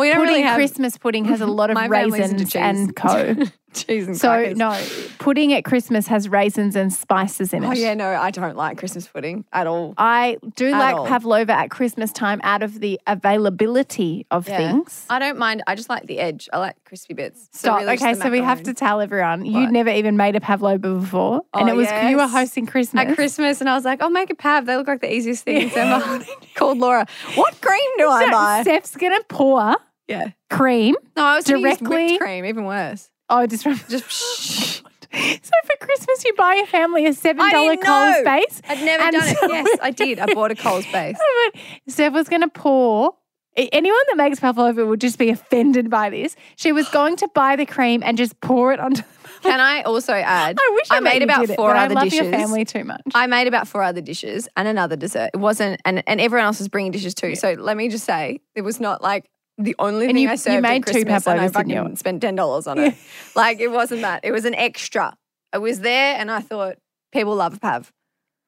[0.00, 2.54] We don't pudding, really have Christmas pudding has a lot of My family's into raisins
[2.56, 3.34] and co.
[3.74, 4.56] Cheese and So crackers.
[4.56, 4.80] no,
[5.18, 7.68] pudding at Christmas has raisins and spices in it.
[7.68, 9.94] Oh yeah, no, I don't like Christmas pudding at all.
[9.98, 11.06] I do At like all.
[11.06, 14.56] pavlova at Christmas time out of the availability of Yeah.
[14.56, 15.06] things.
[15.10, 15.62] I don't mind.
[15.66, 16.48] I just like the edge.
[16.52, 17.48] I like crispy bits.
[17.52, 17.80] So Stop.
[17.80, 21.42] really okay, so we have to tell everyone you never even made a pavlova before,
[21.52, 23.06] and Oh, it was you were hosting Christmas.
[23.08, 24.66] at Christmas, and I was like, "I'll make a pav.
[24.66, 27.06] They look like the easiest things ever." Called Laura.
[27.34, 28.62] What cream do I So buy?
[28.62, 29.76] Steph's gonna pour
[30.08, 30.28] Yeah.
[30.50, 30.94] cream.
[31.16, 32.44] No, I was Directly- whipped cream.
[32.44, 33.10] Even worse.
[33.28, 34.82] Oh, just from Just.
[35.14, 38.60] So for Christmas, you buy your family a seven dollar Coles base.
[38.68, 39.38] I'd never done it.
[39.42, 40.18] Yes, I did.
[40.18, 41.16] I bought a Coles base.
[41.20, 43.14] Oh, but Steph was going to pour.
[43.56, 46.34] Anyone that makes pavlova would just be offended by this.
[46.56, 49.04] She was going to buy the cream and just pour it onto.
[49.42, 50.56] Can I also add?
[50.60, 52.20] I wish I, made about it, four but other I love dishes.
[52.22, 53.02] your family too much.
[53.14, 55.30] I made about four other dishes and another dessert.
[55.32, 57.36] It wasn't, and, and everyone else was bringing dishes too.
[57.36, 60.54] So let me just say, it was not like the only And thing you- I
[60.56, 61.76] you made at two Christmas and I pavlovas, didn't you?
[61.82, 62.94] fucking spent ten dollars on it.
[63.34, 64.20] Like it wasn't that.
[64.24, 65.16] It was an extra.
[65.52, 66.76] I was there and I thought
[67.12, 67.92] people love pav.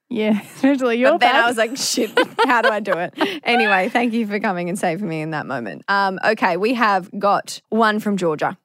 [0.09, 2.11] yeah, especially your But then I was like, shit,
[2.47, 3.15] how do I do it?
[3.45, 5.83] Anyway, thank you for coming and saving me in that moment.
[5.89, 8.57] Um, okay, we have got one from Georgia.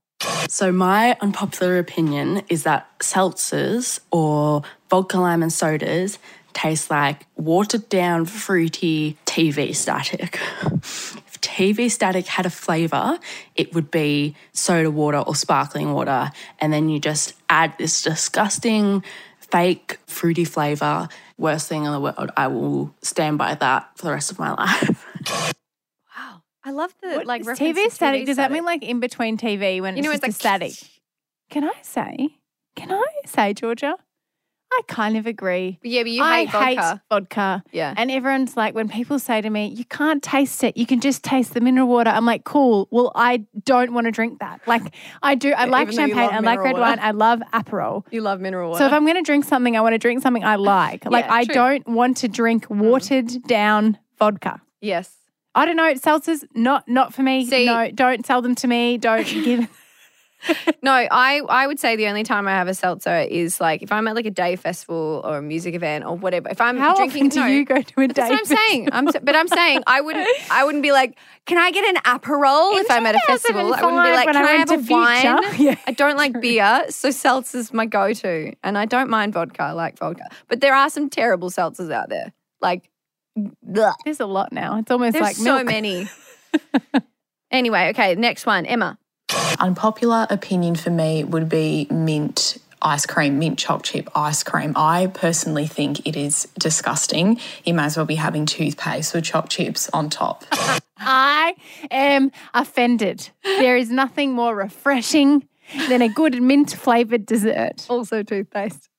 [0.47, 6.17] So, my unpopular opinion is that seltzers or vodka lime and sodas
[6.54, 10.39] taste like watered down, fruity TV static.
[11.41, 13.19] If TV static had a flavour,
[13.56, 16.32] it would be soda water or sparkling water.
[16.60, 19.04] And then you just add this disgusting,
[19.39, 21.10] fake, fruity flavour.
[21.38, 22.32] Worst thing in the world.
[22.38, 25.54] I will stand by that for the rest of my life.
[26.17, 26.41] Wow.
[26.63, 28.25] I love the What like is reference TV to static.
[28.25, 30.73] Does that mean like in between TV when you know it's it's like a static?
[31.49, 32.38] Can I say?
[32.75, 33.95] Can I say, Georgia?
[34.73, 35.79] I kind of agree.
[35.84, 36.65] Yeah, but you I hate vodka.
[36.91, 37.63] hate vodka.
[37.73, 37.93] Yeah.
[37.97, 41.23] And everyone's like, when people say to me, you can't taste it, you can just
[41.23, 42.10] taste the mineral water.
[42.10, 42.88] I'm like, cool.
[42.89, 44.62] Well, I don't want to drink that.
[44.67, 45.51] Like, I do.
[45.51, 46.29] I like Even champagne.
[46.31, 46.81] I like red water.
[46.84, 46.99] wine.
[46.99, 48.05] I love Aperol.
[48.12, 48.79] You love mineral water.
[48.79, 51.03] So if I'm going to drink something, I want to drink something I like.
[51.05, 51.53] Like, Yeah, I true.
[51.53, 52.77] don't want to drink mm.
[52.79, 54.62] watered down vodka.
[54.79, 55.17] yes.
[55.53, 55.93] I don't know.
[55.95, 57.45] Seltzers, not not for me.
[57.45, 58.97] See- no, don't sell them to me.
[58.97, 59.67] Don't give.
[60.84, 63.91] No, I I would say the only time I have a seltzer is like if
[63.91, 66.49] I'm at like a day festival or a music event or whatever.
[66.49, 68.13] If I'm How drinking, often do no, you go to a day?
[68.13, 68.89] That's what I'm saying.
[68.91, 70.27] I'm, but I'm saying I wouldn't.
[70.49, 73.73] I wouldn't be like, can I get an Aperol if I'm at a festival?
[73.73, 75.39] I wouldn't be like, can I I, have a to wine?
[75.62, 75.75] Yeah.
[75.86, 79.63] I don't like beer, so seltzer's my go-to, and I don't mind vodka.
[79.63, 82.34] I like vodka, but there are some terrible seltzers out there.
[82.62, 82.89] Like,
[83.38, 83.93] bleh.
[84.06, 84.80] There's a lot now.
[84.80, 86.10] It's almost there's like so many.
[87.51, 88.97] anyway, okay, next one, Emma.
[89.62, 94.74] Unpopular opinion for me would be mint ice cream, mint choc chip ice cream.
[94.76, 97.39] I personally think it is disgusting.
[97.63, 100.45] You may as well be having toothpaste with choc chips on top.
[100.97, 101.54] I
[101.91, 103.30] am offended.
[103.43, 105.47] There is nothing more refreshing
[105.89, 107.86] than a good mint flavored dessert.
[107.88, 108.89] Also toothpaste.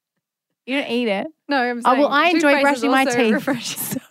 [0.65, 1.27] You don't eat it.
[1.49, 3.33] No, I'm Oh, well, I enjoy brushing my also teeth.
[3.33, 4.01] refreshing.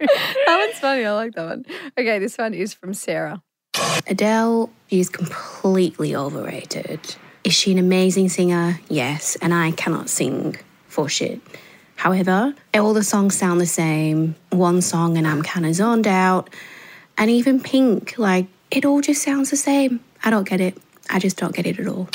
[0.00, 1.04] that one's funny.
[1.04, 1.66] I like that one.
[1.98, 3.42] Okay, this one is from Sarah.
[4.06, 7.00] Adele is completely overrated.
[7.44, 8.80] Is she an amazing singer?
[8.88, 10.56] Yes, and I cannot sing
[10.88, 11.40] for shit.
[11.96, 14.34] However, all the songs sound the same.
[14.50, 16.50] One song and I'm kind of zoned out.
[17.16, 20.00] And even Pink, like, it all just sounds the same.
[20.24, 20.76] I don't get it.
[21.10, 22.08] I just don't get it at all.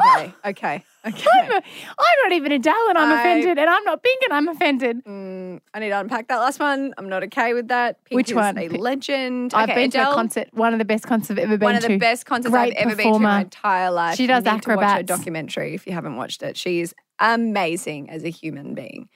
[0.00, 1.26] Okay, okay, okay.
[1.34, 4.32] I'm, a, I'm not even Adele and I'm I- offended, and I'm not pink and
[4.32, 5.04] I'm offended.
[5.04, 5.27] Mm,
[5.74, 6.92] I need to unpack that last one.
[6.98, 8.04] I'm not okay with that.
[8.04, 8.56] Pink Which one?
[8.58, 9.52] A legend.
[9.54, 11.64] I've Okay, been to a concert, one of the best concerts I've ever been to.
[11.64, 11.88] One of to.
[11.88, 14.16] the best concerts Great I've ever been to in my entire life.
[14.16, 15.06] She does you need To watch her acrobats.
[15.08, 16.56] documentary if you haven't watched it.
[16.56, 19.08] She is amazing as a human being.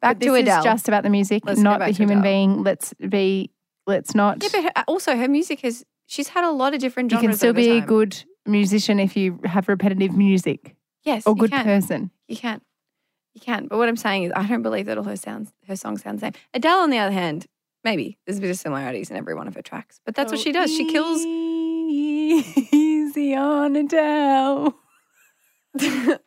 [0.00, 0.58] Back But to this Adele.
[0.60, 2.22] is just about the music, Let's not the human Adele.
[2.32, 2.62] being.
[2.62, 3.50] Let's be.
[3.86, 4.42] Let's not.
[4.42, 5.84] yeah, but also her music has.
[6.06, 7.22] She's had a lot of different genres.
[7.22, 11.50] you can still be a good musician if you have repetitive music yes, or good
[11.50, 11.64] can.
[11.64, 12.10] person.
[12.28, 12.60] You can.
[13.38, 13.68] You can.
[13.68, 16.18] But what I'm saying is I don't believe that all her sounds her songs sound
[16.18, 16.32] the same.
[16.54, 17.46] Adele, on the other hand,
[17.84, 20.00] maybe there's a bit of similarities in every one of her tracks.
[20.04, 20.74] But that's what she does.
[20.74, 21.24] She kills
[22.74, 24.64] Easy on Adele.
[25.74, 26.18] was that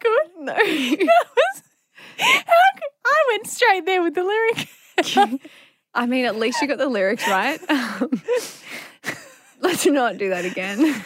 [0.00, 0.30] good?
[0.38, 0.54] No.
[0.56, 1.62] That was.
[2.18, 5.40] How could, I went straight there with the lyric.
[5.94, 7.60] I mean, at least you got the lyrics right.
[7.68, 8.22] Um,
[9.60, 11.04] let's not do that again.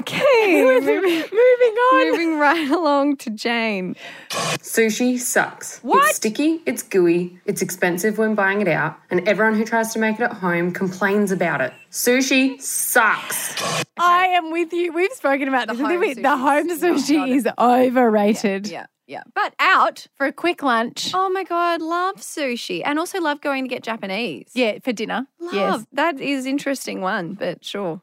[0.00, 0.62] Okay.
[0.62, 2.10] moving, Moving on.
[2.10, 3.96] moving right along to Jane.
[4.30, 5.78] Sushi sucks.
[5.80, 6.06] What?
[6.08, 9.98] It's sticky, it's gooey, it's expensive when buying it out, and everyone who tries to
[9.98, 11.72] make it at home complains about it.
[11.90, 13.54] Sushi sucks.
[13.98, 14.92] I am with you.
[14.92, 15.82] We've spoken about The this.
[15.86, 18.66] Home we- the home sushi not is overrated.
[18.68, 19.22] Yeah, yeah.
[19.34, 20.06] But out.
[20.16, 21.12] For a quick lunch.
[21.14, 22.82] Oh my God, love sushi.
[22.84, 24.50] And also love going to get Japanese.
[24.54, 25.26] Yeah, for dinner.
[25.40, 25.54] Love.
[25.54, 25.86] Yes.
[25.92, 28.02] That is interesting one, but sure.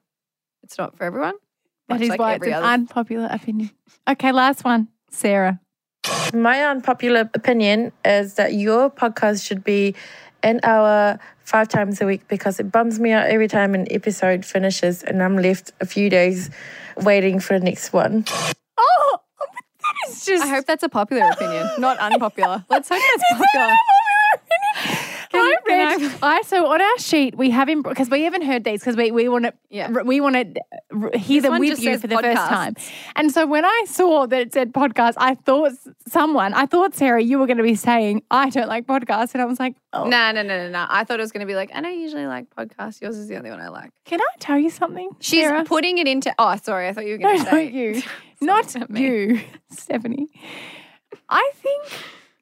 [0.63, 1.35] It's not for everyone.
[1.87, 3.71] That Much like why it's every an other- unpopular opinion.
[4.07, 4.87] Okay, last one.
[5.11, 5.59] Sarah.
[6.33, 9.95] My unpopular opinion is that your podcast should be
[10.43, 14.45] an hour five times a week because it bums me out every time an episode
[14.45, 16.49] finishes and I'm left a few days
[16.97, 18.25] waiting for the next one.
[18.77, 19.17] Oh,
[19.81, 20.43] that is just.
[20.43, 22.65] I hope that's a popular opinion, not unpopular.
[22.69, 23.73] Let's hope that's popular.
[25.37, 26.11] I read.
[26.21, 29.11] I, so on our sheet we have him because we haven't heard these because we
[29.11, 29.89] we want to Yeah.
[29.89, 30.45] we want to
[31.17, 32.75] hear This them with you for the first time.
[33.15, 35.71] And so when I saw that it said podcast, I thought
[36.07, 39.41] someone, I thought Sarah, you were going to be saying I don't like podcasts, and
[39.41, 40.05] I was like, oh.
[40.05, 40.85] No, no, no, no, no.
[40.89, 43.01] I thought it was going to be like, I don't usually like podcasts.
[43.01, 43.91] Yours is the only one I like.
[44.05, 45.09] Can I tell you something?
[45.19, 45.63] She's Sarah?
[45.65, 46.33] putting it into.
[46.39, 46.87] Oh, sorry.
[46.87, 48.01] I thought you were No, going to not say you.
[48.41, 49.39] Not not you,
[49.71, 50.27] Stephanie.
[51.29, 51.83] I think,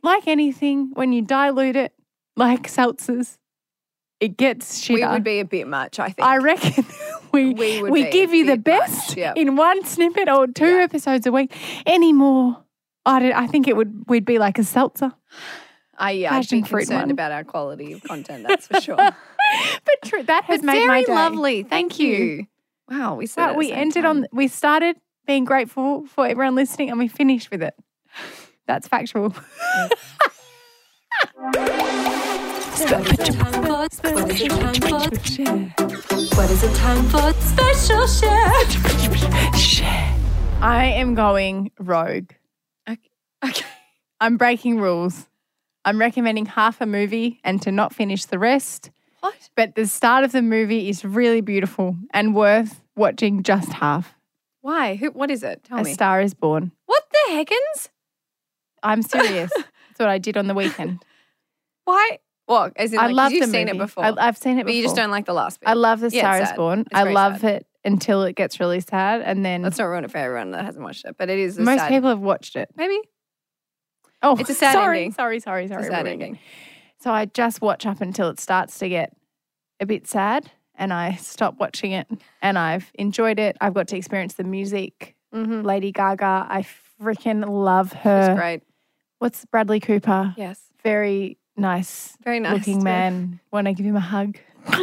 [0.01, 1.93] like anything, when you dilute it,
[2.35, 3.37] like seltzers,
[4.19, 4.93] it gets shitter.
[4.95, 5.99] We would be a bit much.
[5.99, 6.25] I think.
[6.27, 6.85] I reckon
[7.31, 9.35] we We we, give you the much, best yep.
[9.37, 10.83] in one snippet or two Yeah.
[10.83, 11.51] episodes a week.
[11.85, 12.63] Any more,
[13.05, 15.11] I don't, I think it would we'd be like a seltzer.
[15.97, 17.11] I, yeah, I'd be concerned one.
[17.11, 18.45] about our quality of content.
[18.47, 18.97] That's for sure.
[19.85, 21.13] But true, that has But made my very day.
[21.13, 21.63] lovely.
[21.63, 22.47] Thank you.
[22.89, 24.17] Wow, we said we ended time.
[24.23, 24.95] on we started
[25.27, 27.75] being grateful for everyone listening and we finished with it.
[28.65, 29.35] That's factual.
[32.73, 32.89] What
[36.49, 37.31] is it time for?
[37.33, 38.49] Special share.
[40.59, 42.31] I am going rogue.
[42.89, 43.61] Okay.
[44.19, 45.27] I'm breaking rules.
[45.85, 48.89] I'm recommending half a movie and to not finish the rest.
[49.19, 49.35] What?
[49.55, 54.15] But the start of the movie is really beautiful and worth watching just half.
[54.61, 54.95] Why?
[54.95, 55.11] Who?
[55.11, 55.63] What is it?
[55.65, 55.93] Tell a me.
[55.93, 56.71] Star is Born.
[56.87, 57.89] What the heckins?
[58.81, 59.51] I'm serious.
[59.53, 61.05] That's what I did on the weekend.
[61.85, 62.17] Why?
[62.47, 63.77] Well, as in, I like, 'cause love you've the seen movie.
[63.77, 64.03] it before.
[64.05, 64.75] I, have seen it but before.
[64.77, 65.69] you just don't like the last bit.
[65.69, 66.51] I love The Star is.
[66.53, 66.85] Born.
[66.93, 67.51] I love sad.
[67.61, 70.63] it until it gets really sad, and then Let's not ruin it for everyone that
[70.65, 72.69] hasn't watched it, but it is most sad, people have watched it.
[72.75, 72.99] Maybe
[74.21, 75.11] Oh, It's a sad sorry, ending.
[75.13, 75.81] Sorry, sorry, sorry.
[75.81, 76.39] it's a sad ending.
[76.99, 79.13] So I just watch up until it starts to get
[79.81, 82.07] a bit sad, and I stop watching it.
[82.41, 83.57] And I've enjoyed it.
[83.59, 85.15] I've got to experience the music.
[85.35, 85.63] Mm-hmm.
[85.63, 86.65] Lady Gaga, I
[87.01, 88.33] freaking love her.
[88.35, 88.63] great.
[89.19, 90.33] What's Bradley Cooper?
[90.37, 92.53] Yes, Very nice very nice.
[92.53, 92.83] looking too.
[92.83, 93.39] man.
[93.51, 94.37] Want to give him a hug?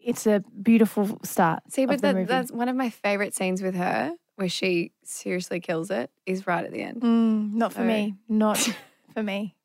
[0.00, 1.62] it's a beautiful start.
[1.70, 5.60] See, of but that, that's one of my favorite scenes with her, where she seriously
[5.60, 6.10] kills it.
[6.26, 7.02] Is right at the end.
[7.02, 8.14] Mm, not for me.
[8.28, 8.58] Not
[9.14, 9.56] for me.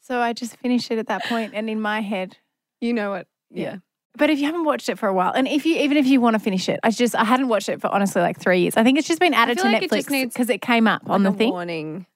[0.00, 2.36] So I just finished it at that point, and in my head,
[2.80, 3.26] You know what?
[3.50, 3.76] Yeah.
[4.18, 6.20] But if you haven't watched it for a while, and if you even if you
[6.20, 8.76] want to finish it, I just I hadn't watched it for honestly like three years.
[8.76, 11.32] I think it's just been added to like Netflix because it came up on the
[11.32, 11.50] thing.
[11.50, 12.06] warning.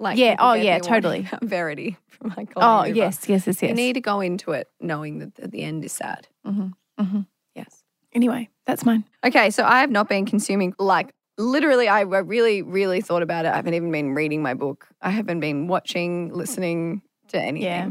[0.00, 1.28] Like Yeah, oh, yeah, me a warning totally.
[1.42, 3.62] Verity from like Oh yes, yes, yes, yes.
[3.62, 6.26] You need to go into it knowing that the- the end is sad.
[6.46, 7.20] mm-hmm, mm-hmm.
[7.54, 7.82] Yes.
[8.12, 9.04] Anyway, that's mine.
[9.24, 11.86] Okay, so I have not been consuming like literally.
[11.86, 13.52] I I really, really thought about it.
[13.52, 14.88] I haven't even been reading my book.
[15.02, 17.62] I haven't been watching, listening to anything.
[17.62, 17.90] Yeah.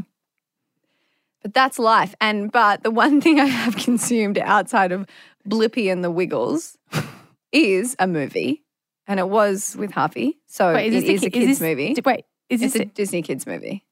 [1.42, 2.14] But that's life.
[2.20, 5.06] And but the one thing I have consumed outside of
[5.48, 6.76] Blippi and the Wiggles
[7.52, 8.62] is a movie,
[9.10, 10.38] and it was with Harvey.
[10.46, 11.94] So Wait, it the is a ki- kids this- movie.
[12.04, 13.84] Wait, is It's this a Disney kids movie.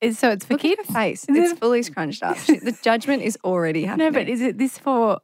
[0.00, 0.88] is so it's for Look at kids?
[0.88, 1.26] her face.
[1.28, 2.36] It's it- fully scrunched up.
[2.46, 4.06] The judgment is already happening.
[4.12, 5.18] No, but is it this for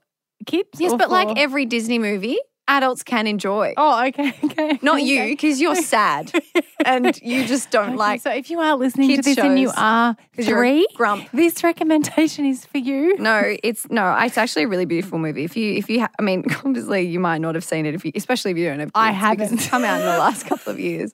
[0.46, 0.68] kids?
[0.78, 2.38] yes, but like every Disney movie,
[2.70, 3.74] adults can enjoy.
[3.76, 6.33] oh, okay, okay, Not you, because you're sad
[6.85, 8.20] and you just don't Okay, like.
[8.22, 10.87] so if you are listening to this and you shows, are 'cause you're a three,
[10.94, 11.28] grump.
[11.33, 13.16] this recommendation is for you.
[13.18, 14.16] No, it's no.
[14.20, 15.44] It's actually a really beautiful movie.
[15.44, 18.04] If you, if you, ha- I mean, obviously you might not have seen it if
[18.04, 18.88] you, especially if you don't have.
[18.88, 19.52] Kids, I haven't.
[19.54, 21.12] It's come out in the last couple of years,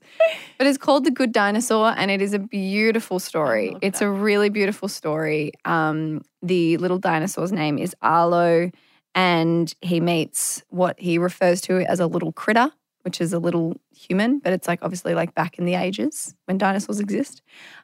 [0.59, 3.75] but it's called The Good Dinosaur, and it is a beautiful story.
[3.83, 5.53] It's a really beautiful story.
[5.65, 8.71] Um, the little dinosaur's name is Arlo,
[9.17, 13.81] and he meets what he refers to as a little critter, which is a little
[13.91, 17.41] human, but it's like obviously like back in the ages when dinosaurs exist.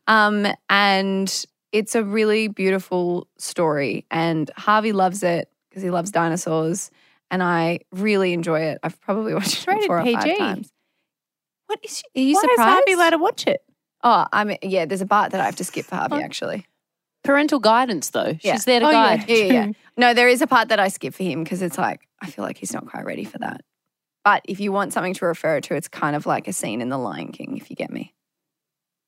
[0.07, 4.05] Um, and it's a really beautiful story.
[4.11, 6.91] And Harvey loves it because he loves dinosaurs.
[7.31, 8.79] And I really enjoy it.
[8.83, 10.71] I've probably watched it four or five times.
[11.67, 12.61] What is are you Why surprised?
[12.61, 13.63] is Harvey allowed to watch it?
[14.05, 16.67] oh, I mean, yeah, there's a part that I have to skip for Harvey actually.
[17.25, 18.37] Parental guidance, though.
[18.43, 18.55] Yeah.
[18.55, 19.25] She's there to Oh, guide.
[19.29, 19.73] Yeah, yeah, yeah.
[19.97, 22.45] No, there is a part that I skip for him because it's like I feel
[22.45, 23.61] like he's not quite ready for that.
[24.25, 26.89] But if you want something to refer to, it's kind of like a scene in
[26.89, 28.15] The Lion King, if you get me.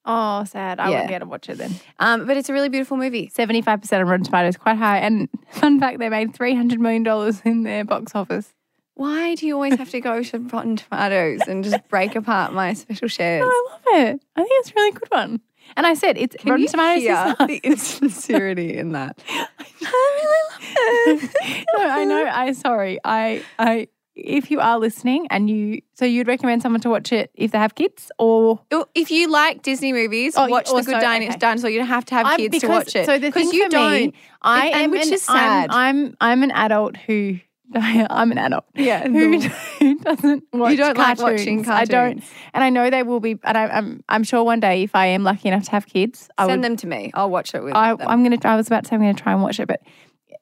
[0.04, 0.78] Oh, sad.
[0.80, 0.90] I Yeah.
[0.90, 1.72] wouldn't be able to watch it then.
[1.98, 3.28] Um, but it's a really beautiful movie.
[3.34, 4.98] 75% of Rotten Tomatoes, quite high.
[4.98, 8.52] And fun fact, they made $300 million in their box office.
[8.96, 12.74] Why do you always have to go to Rotten Tomatoes and just break apart my
[12.74, 13.40] special shares?
[13.44, 14.20] No, I love it.
[14.36, 15.40] I think it's a really good one.
[15.76, 19.18] And I said, it's Can Rotten Tomatoes hear the insincerity in that?
[19.28, 21.64] I really love it.
[21.76, 22.26] no, I know.
[22.26, 22.98] I sorry.
[23.04, 27.32] I I if you are listening and you so you'd recommend someone to watch it
[27.34, 28.60] if they have kids or
[28.94, 31.36] If you like Disney movies, Oh, watch The Good Dino- okay.
[31.36, 31.68] Dinosaur.
[31.70, 33.06] You don't have to have I'm- kids to watch it.
[33.06, 33.92] So the thing you for don't.
[33.92, 35.70] me, I am which an, is sad.
[35.70, 37.40] I'm, I'm I'm an adult who
[37.74, 38.64] I'm an adult.
[38.74, 39.40] Yeah, who,
[39.78, 41.68] who doesn't watch don't like cartoons.
[41.68, 43.38] I don't, and I know they will be.
[43.42, 46.28] And I, I'm I'm sure one day if I am lucky enough to have kids,
[46.36, 47.10] I Send would, them to me.
[47.14, 48.06] I'll watch it with I, them.
[48.06, 48.38] I'm gonna.
[48.44, 49.80] I was about to say I'm gonna try and watch it, but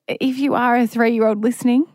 [0.09, 1.87] if you are a three year old listening,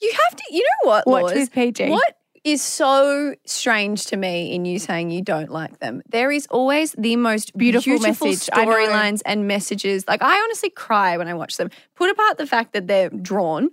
[0.00, 0.44] You have to.
[0.50, 1.06] You know what?
[1.06, 1.34] Watch Laws?
[1.34, 1.90] with PG.
[1.90, 2.14] What
[2.44, 6.02] is so strange to me in you saying you don't like them?
[6.08, 8.48] There is always the most Beautiful beautiful, message.
[8.52, 8.72] I know.
[8.72, 10.04] storylines and messages.
[10.06, 11.68] Like I honestly cry when I watch them.
[11.96, 13.70] Put apart the fact that they're drawn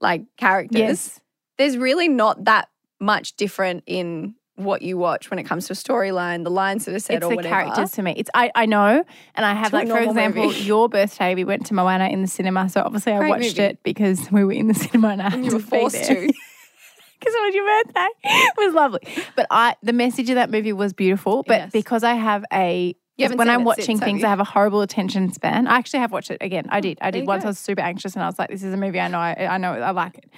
[0.00, 0.78] like characters.
[0.78, 1.20] Yes.
[1.58, 2.68] There's really not that
[3.00, 6.94] much different in what you watch when it comes to a storyline, the lines that
[6.94, 7.54] are said it's or the whatever.
[7.54, 8.12] characters to me.
[8.16, 10.60] It's I, I know, and I have like for example, movie.
[10.60, 11.34] your birthday.
[11.34, 13.62] We went to Moana in the cinema, so obviously I watched movie.
[13.62, 16.14] it because we were in the cinema and I had you to were forced to.
[17.20, 18.08] because it was your birthday.
[18.24, 19.00] It was lovely.
[19.36, 21.42] But I the message of that movie was beautiful.
[21.42, 21.72] But Yes.
[21.72, 24.24] because I have a You when I'm watching since, things.
[24.24, 25.66] I have a horrible attention span.
[25.66, 26.66] I actually have watched it again.
[26.70, 26.98] I did.
[27.00, 27.42] I did once.
[27.42, 27.48] go.
[27.48, 29.18] I was super anxious and I was like, "This is a movie I know.
[29.18, 29.72] I, I know.
[29.72, 30.30] I like it."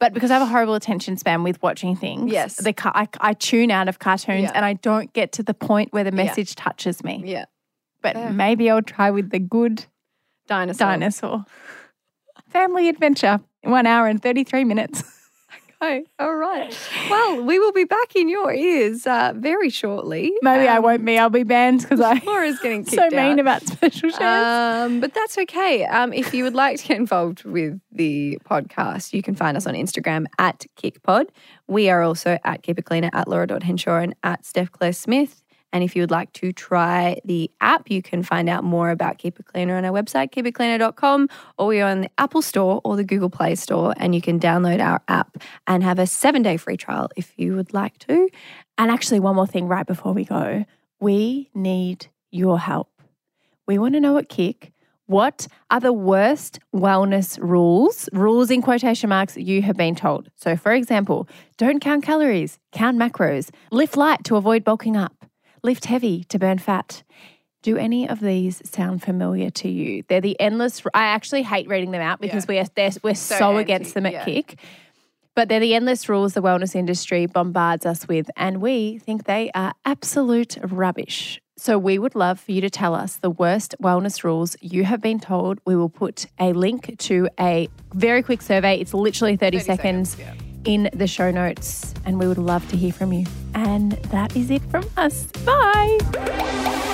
[0.00, 2.56] But because I have a horrible attention span with watching things, Yes.
[2.56, 4.52] the I, I tune out of cartoons Yeah.
[4.54, 7.22] and I don't get to the point where the message touches me.
[7.24, 7.44] Yeah.
[8.02, 9.86] But maybe I'll try with the good
[10.48, 10.86] Dinosaur.
[10.88, 11.44] dinosaur.
[12.50, 15.02] Family adventure, one hour and 33 minutes.
[15.86, 16.74] Oh, all right.
[17.10, 20.32] Well, we will be back in your ears uh, very shortly.
[20.40, 21.18] Maybe I Um, won't be.
[21.18, 23.38] I'll be banned because I Laura's getting so mean out.
[23.40, 24.20] about special shows.
[24.20, 25.84] Um, but that's okay.
[25.84, 29.66] Um, if you would like to get involved with the podcast, you can find us
[29.66, 31.26] on Instagram at KickPod.
[31.66, 35.42] We are also at Keep It Cleaner, at Laura.Henshaw, and at Steph Claire Smith.
[35.74, 39.18] And if you would like to try the app, you can find out more about
[39.18, 42.96] Keep It Cleaner on our website, keepitcleaner.com, or we are on the Apple Store or
[42.96, 43.92] the Google Play Store.
[43.96, 47.56] And you can download our app and have a seven day free trial if you
[47.56, 48.28] would like to.
[48.78, 50.64] And actually, one more thing right before we go.
[51.00, 52.88] We need your help.
[53.66, 54.70] We want to know at KIC
[55.06, 60.30] what are the worst wellness rules, rules in quotation marks, you have been told.
[60.36, 65.23] So, for example, don't count calories, count macros, lift light to avoid bulking up,
[65.64, 67.02] lift heavy to burn fat.
[67.62, 70.04] Do any of these sound familiar to you?
[70.08, 70.82] They're the endless.
[70.92, 72.66] I actually hate reading them out because we are
[73.02, 74.24] we're so, anti, against them at yeah.
[74.24, 74.58] KIC.
[75.34, 79.50] But they're the endless rules the wellness industry bombards us with, and we think they
[79.54, 81.40] are absolute rubbish.
[81.56, 85.00] So we would love for you to tell us the worst wellness rules you have
[85.00, 85.60] been told.
[85.64, 88.76] We will put a link to a very quick survey.
[88.76, 90.16] It's literally 30, seconds,
[90.64, 93.26] in the show notes, and we would love to hear from you.
[93.54, 95.26] And that is it from us.
[95.44, 96.93] Bye.